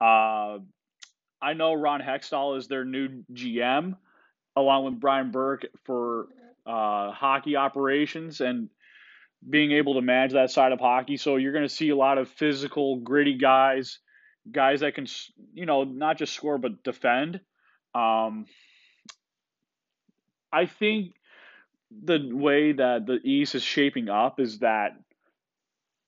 Uh, 0.00 0.58
I 1.42 1.52
know 1.54 1.74
Ron 1.74 2.00
Hextall 2.00 2.56
is 2.58 2.68
their 2.68 2.84
new 2.84 3.24
GM, 3.32 3.96
along 4.56 4.84
with 4.84 5.00
Brian 5.00 5.30
Burke 5.30 5.66
for 5.84 6.28
uh, 6.64 7.10
hockey 7.10 7.56
operations 7.56 8.40
and 8.40 8.68
being 9.48 9.72
able 9.72 9.94
to 9.94 10.00
manage 10.00 10.32
that 10.32 10.50
side 10.50 10.72
of 10.72 10.80
hockey. 10.80 11.16
So 11.16 11.36
you're 11.36 11.52
going 11.52 11.68
to 11.68 11.74
see 11.74 11.90
a 11.90 11.96
lot 11.96 12.18
of 12.18 12.28
physical, 12.28 12.96
gritty 12.96 13.36
guys, 13.36 13.98
guys 14.50 14.80
that 14.80 14.94
can, 14.94 15.06
you 15.52 15.66
know, 15.66 15.84
not 15.84 16.18
just 16.18 16.34
score 16.34 16.56
but 16.56 16.82
defend. 16.82 17.40
Um, 17.94 18.46
I 20.52 20.66
think 20.66 21.14
the 21.90 22.30
way 22.32 22.72
that 22.72 23.06
the 23.06 23.20
East 23.24 23.54
is 23.54 23.62
shaping 23.62 24.08
up 24.08 24.40
is 24.40 24.60
that 24.60 24.96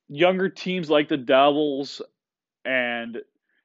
younger 0.09 0.49
teams 0.49 0.91
like 0.91 1.09
the 1.09 1.17
Devils 1.17 2.03
and 2.65 3.19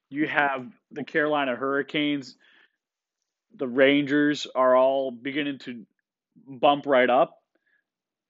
you 0.10 0.28
have 0.28 0.67
the 0.91 1.04
Carolina 1.04 1.56
Hurricanes, 1.56 2.36
the 3.56 3.67
Rangers 3.67 4.47
are 4.54 4.76
all 4.76 5.12
beginning 5.12 5.60
to 5.60 5.86
bump 6.47 6.86
right 6.86 7.10
up. 7.10 7.38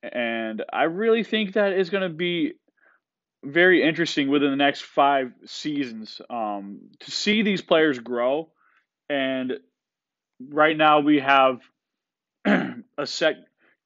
And 0.03 0.63
I 0.71 0.83
really 0.83 1.23
think 1.23 1.53
that 1.53 1.73
is 1.73 1.89
going 1.89 2.03
to 2.03 2.15
be 2.15 2.53
very 3.43 3.83
interesting 3.83 4.29
within 4.29 4.51
the 4.51 4.55
next 4.55 4.81
five 4.81 5.33
seasons 5.45 6.21
um, 6.29 6.79
to 6.99 7.11
see 7.11 7.41
these 7.41 7.61
players 7.61 7.99
grow. 7.99 8.49
And 9.09 9.53
right 10.49 10.77
now 10.77 10.99
we 10.99 11.19
have 11.19 11.61
a 12.45 13.05
set 13.05 13.35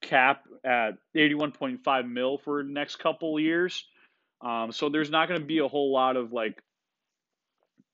cap 0.05 0.43
at 0.63 0.91
81.5 1.15 2.09
mil 2.09 2.37
for 2.37 2.63
next 2.63 2.97
couple 2.97 3.39
years. 3.39 3.85
Um, 4.41 4.71
so 4.71 4.89
there's 4.89 5.09
not 5.09 5.27
going 5.27 5.39
to 5.39 5.45
be 5.45 5.59
a 5.59 5.67
whole 5.67 5.91
lot 5.91 6.15
of 6.15 6.31
like, 6.31 6.61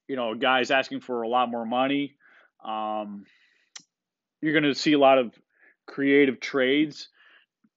you 0.08 0.16
know, 0.16 0.36
guys 0.36 0.72
asking 0.72 1.00
for 1.00 1.22
a 1.22 1.28
lot 1.28 1.50
more 1.50 1.66
money. 1.66 2.16
Um, 2.64 3.26
you're 4.42 4.54
going 4.54 4.64
to 4.64 4.76
see 4.76 4.94
a 4.94 5.00
lot 5.00 5.18
of 5.18 5.34
creative 5.86 6.40
trades, 6.40 7.08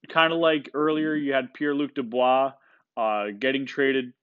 kind 0.09 0.33
of 0.33 0.39
like 0.39 0.69
earlier 0.73 1.15
you 1.15 1.33
had 1.33 1.53
Pierre 1.53 1.75
Luc 1.75 1.95
Dubois 1.95 2.51
uh, 2.97 3.25
getting 3.37 3.65
traded 3.65 4.13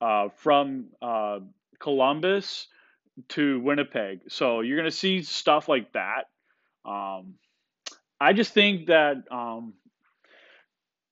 uh, 0.00 0.28
from 0.36 0.86
uh, 1.00 1.40
Columbus 1.80 2.68
to 3.30 3.60
Winnipeg. 3.60 4.20
So 4.28 4.60
you're 4.60 4.76
going 4.76 4.90
to 4.90 4.96
see 4.96 5.22
stuff 5.22 5.68
like 5.68 5.92
that. 5.92 6.24
Um, 6.84 7.34
I 8.20 8.32
just 8.32 8.52
think 8.52 8.86
that 8.86 9.16
um, 9.30 9.74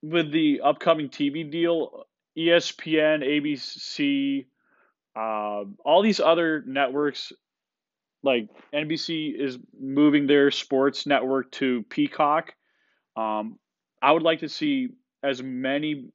with 0.02 0.32
the 0.32 0.60
upcoming 0.62 1.08
TV 1.08 1.50
deal, 1.50 2.04
ESPN, 2.36 3.22
ABC, 3.22 4.46
uh, 5.16 5.64
all 5.84 6.02
these 6.02 6.20
other 6.20 6.62
networks, 6.66 7.32
like 8.22 8.48
NBC, 8.74 9.38
is 9.38 9.58
moving 9.78 10.26
their 10.26 10.50
sports 10.50 11.06
network 11.06 11.50
to 11.52 11.84
Peacock. 11.90 12.54
Um, 13.16 13.58
I 14.02 14.12
would 14.12 14.22
like 14.22 14.40
to 14.40 14.48
see 14.48 14.88
as 15.22 15.42
many 15.42 16.10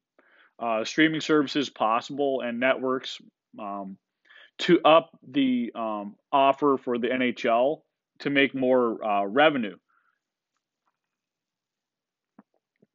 uh, 0.58 0.84
streaming 0.84 1.20
services 1.20 1.70
possible 1.70 2.42
and 2.42 2.60
networks 2.60 3.18
um, 3.58 3.96
to 4.58 4.80
up 4.84 5.10
the 5.26 5.72
um, 5.74 6.16
offer 6.30 6.76
for 6.82 6.98
the 6.98 7.08
NHL 7.08 7.80
to 8.20 8.30
make 8.30 8.54
more 8.54 9.02
uh, 9.04 9.24
revenue. 9.24 9.76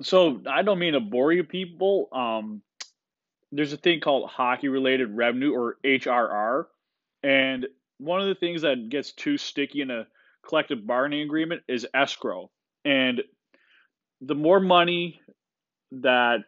So 0.02 0.42
I 0.50 0.62
don't 0.62 0.80
mean 0.80 0.94
to 0.94 1.00
bore 1.00 1.32
you 1.32 1.44
people. 1.44 2.10
Um, 2.12 2.62
there's 3.52 3.74
a 3.74 3.78
thing 3.78 4.02
called 4.02 4.30
hockey 4.30 4.68
related 4.68 5.16
revenue 5.16 5.54
or 5.54 5.78
HRR. 5.86 6.66
And 7.24 7.68
one 7.98 8.22
of 8.22 8.28
the 8.28 8.36
things 8.36 8.64
that 8.64 8.90
gets 8.90 9.14
too 9.14 9.38
sticky 9.38 9.82
in 9.82 9.92
a 9.92 10.08
collective 10.48 10.86
bargaining 10.86 11.24
agreement 11.24 11.64
is 11.68 11.88
escrow. 11.94 12.52
And 12.84 13.22
the 14.22 14.36
more 14.36 14.60
money 14.60 15.22
that 15.92 16.40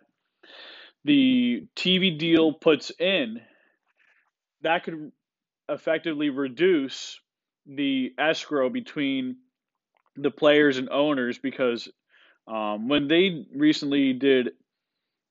the 1.06 1.68
TV 1.76 2.18
deal 2.18 2.54
puts 2.54 2.92
in, 3.00 3.40
that 4.62 4.84
could 4.84 5.12
effectively 5.70 6.30
reduce 6.30 7.20
the 7.66 8.14
escrow 8.18 8.70
between 8.70 9.38
the 10.16 10.32
players 10.32 10.78
and 10.78 10.90
owners 10.90 11.38
because 11.38 11.90
um, 12.48 12.88
when 12.88 13.08
they 13.08 13.46
recently 13.56 14.14
did, 14.14 14.52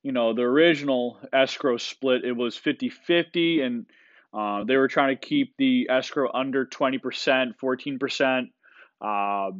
you 0.03 0.11
know, 0.11 0.33
the 0.33 0.43
original 0.43 1.19
escrow 1.33 1.77
split, 1.77 2.23
it 2.23 2.33
was 2.33 2.55
50 2.55 2.89
50, 2.89 3.61
and 3.61 3.85
uh, 4.33 4.63
they 4.63 4.77
were 4.77 4.87
trying 4.87 5.17
to 5.17 5.27
keep 5.27 5.55
the 5.57 5.87
escrow 5.89 6.31
under 6.31 6.65
20%, 6.65 7.53
14%, 7.61 8.49
uh, 9.01 9.51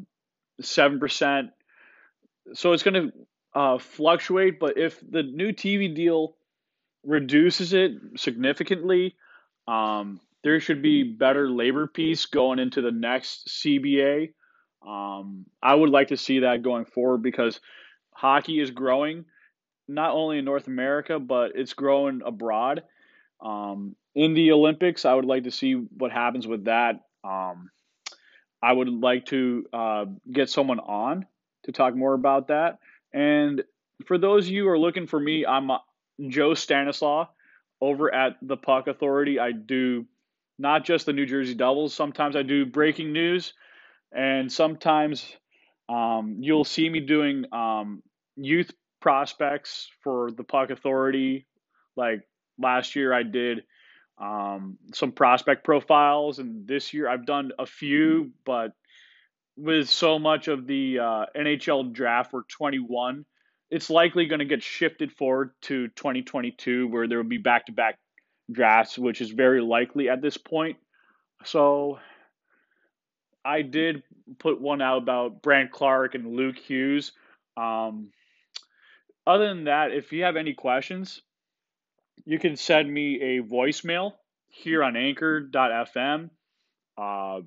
7%. 0.61 1.49
So 2.53 2.73
it's 2.73 2.83
going 2.83 2.93
to 2.93 3.11
uh, 3.55 3.77
fluctuate, 3.79 4.59
but 4.59 4.77
if 4.77 4.99
the 5.09 5.23
new 5.23 5.51
TV 5.51 5.93
deal 5.93 6.35
reduces 7.03 7.73
it 7.73 7.93
significantly, 8.17 9.15
um, 9.67 10.19
there 10.43 10.59
should 10.59 10.81
be 10.81 11.03
better 11.03 11.49
labor 11.49 11.87
peace 11.87 12.25
going 12.25 12.59
into 12.59 12.81
the 12.81 12.91
next 12.91 13.47
CBA. 13.47 14.33
Um, 14.85 15.45
I 15.61 15.73
would 15.73 15.89
like 15.89 16.09
to 16.09 16.17
see 16.17 16.39
that 16.39 16.63
going 16.63 16.85
forward 16.85 17.21
because 17.21 17.59
hockey 18.11 18.59
is 18.59 18.71
growing, 18.71 19.25
not 19.87 20.11
only 20.11 20.39
in 20.39 20.45
North 20.45 20.67
America, 20.67 21.19
but 21.19 21.51
it's 21.55 21.73
growing 21.73 22.21
abroad. 22.25 22.83
Um, 23.41 23.95
in 24.15 24.33
the 24.33 24.51
Olympics, 24.51 25.05
I 25.05 25.13
would 25.13 25.25
like 25.25 25.43
to 25.43 25.51
see 25.51 25.73
what 25.73 26.11
happens 26.11 26.47
with 26.47 26.65
that. 26.65 27.01
Um, 27.23 27.69
I 28.61 28.73
would 28.73 28.89
like 28.89 29.25
to 29.27 29.65
uh, 29.71 30.05
get 30.31 30.49
someone 30.49 30.79
on 30.79 31.25
to 31.63 31.71
talk 31.71 31.95
more 31.95 32.13
about 32.13 32.47
that. 32.47 32.79
And 33.13 33.63
for 34.05 34.17
those 34.17 34.45
of 34.45 34.51
you 34.51 34.63
who 34.63 34.69
are 34.69 34.79
looking 34.79 35.07
for 35.07 35.19
me, 35.19 35.45
I'm 35.45 35.69
uh, 35.69 35.77
Joe 36.27 36.53
Stanislaw 36.53 37.27
over 37.79 38.13
at 38.13 38.37
the 38.41 38.57
Puck 38.57 38.87
Authority. 38.87 39.39
I 39.39 39.51
do 39.51 40.05
not 40.57 40.85
just 40.85 41.05
the 41.05 41.13
New 41.13 41.25
Jersey 41.25 41.53
Devils. 41.53 41.93
Sometimes 41.93 42.35
I 42.35 42.41
do 42.41 42.65
breaking 42.65 43.13
news 43.13 43.53
and 44.11 44.51
sometimes 44.51 45.25
um, 45.89 46.37
you'll 46.39 46.63
see 46.63 46.89
me 46.89 46.99
doing 46.99 47.45
um, 47.51 48.01
youth 48.35 48.71
prospects 49.01 49.89
for 50.03 50.31
the 50.31 50.43
Puck 50.43 50.69
Authority. 50.69 51.45
Like 51.95 52.21
last 52.59 52.95
year, 52.95 53.13
I 53.13 53.23
did 53.23 53.63
um, 54.17 54.77
some 54.93 55.11
prospect 55.11 55.63
profiles, 55.63 56.39
and 56.39 56.67
this 56.67 56.93
year 56.93 57.07
I've 57.07 57.25
done 57.25 57.51
a 57.59 57.65
few, 57.65 58.31
but 58.45 58.71
with 59.55 59.89
so 59.89 60.19
much 60.19 60.47
of 60.47 60.67
the 60.67 60.99
uh, 60.99 61.25
NHL 61.35 61.91
draft 61.93 62.31
for 62.31 62.43
21, 62.49 63.25
it's 63.69 63.89
likely 63.89 64.27
going 64.27 64.39
to 64.39 64.45
get 64.45 64.63
shifted 64.63 65.11
forward 65.11 65.51
to 65.63 65.87
2022, 65.89 66.87
where 66.87 67.07
there 67.07 67.17
will 67.17 67.25
be 67.25 67.37
back 67.37 67.65
to 67.65 67.71
back 67.71 67.97
drafts, 68.51 68.97
which 68.97 69.19
is 69.19 69.31
very 69.31 69.61
likely 69.61 70.09
at 70.09 70.21
this 70.21 70.37
point. 70.37 70.77
So 71.43 71.99
I 73.47 73.61
did 73.61 74.03
put 74.39 74.59
one 74.59 74.81
out 74.81 74.97
about 74.97 75.41
Brandt 75.41 75.71
Clarke 75.71 76.15
and 76.15 76.35
Luke 76.35 76.57
Hughes. 76.57 77.13
Um, 77.55 78.09
other 79.25 79.47
than 79.47 79.63
that, 79.65 79.91
if 79.91 80.11
you 80.11 80.23
have 80.23 80.35
any 80.35 80.53
questions, 80.53 81.21
you 82.25 82.39
can 82.39 82.57
send 82.57 82.93
me 82.93 83.21
a 83.21 83.41
voicemail 83.41 84.13
here 84.49 84.83
on 84.83 84.97
anchor.fm. 84.97 86.29
Uh, 86.97 87.41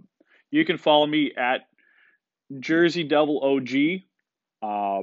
you 0.51 0.65
can 0.65 0.79
follow 0.79 1.07
me 1.07 1.33
at 1.37 1.67
Jersey 2.59 3.05
Devil 3.05 3.41
OG. 3.43 4.03
Uh, 4.63 5.03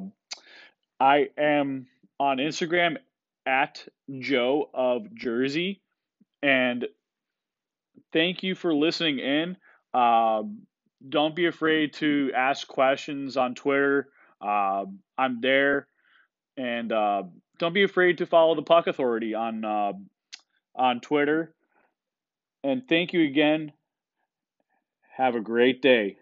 I 1.00 1.30
am 1.38 1.86
on 2.20 2.38
Instagram 2.38 2.98
at 3.46 3.88
Joe 4.20 4.68
of 4.74 5.14
Jersey. 5.14 5.82
And 6.42 6.88
thank 8.12 8.42
you 8.42 8.56
for 8.56 8.74
listening 8.74 9.20
in. 9.20 9.58
Uh, 9.94 10.44
don't 11.08 11.36
be 11.36 11.46
afraid 11.46 11.94
to 11.94 12.32
ask 12.36 12.68
questions 12.68 13.38
on 13.38 13.56
Twitter. 13.56 14.10
Uh, 14.42 14.86
I'm 15.18 15.42
there, 15.42 15.88
and 16.58 16.92
uh, 16.92 17.24
don't 17.60 17.74
be 17.74 17.84
afraid 17.84 18.20
to 18.20 18.26
follow 18.26 18.56
the 18.56 18.64
Puck 18.64 18.88
Authority 18.88 19.34
on 19.34 19.66
uh, 19.66 19.94
on 20.76 21.02
Twitter. 21.02 21.54
And 22.64 22.88
thank 22.88 23.14
you 23.14 23.24
again. 23.24 23.72
Have 25.16 25.36
a 25.36 25.42
great 25.42 25.82
day. 25.82 26.18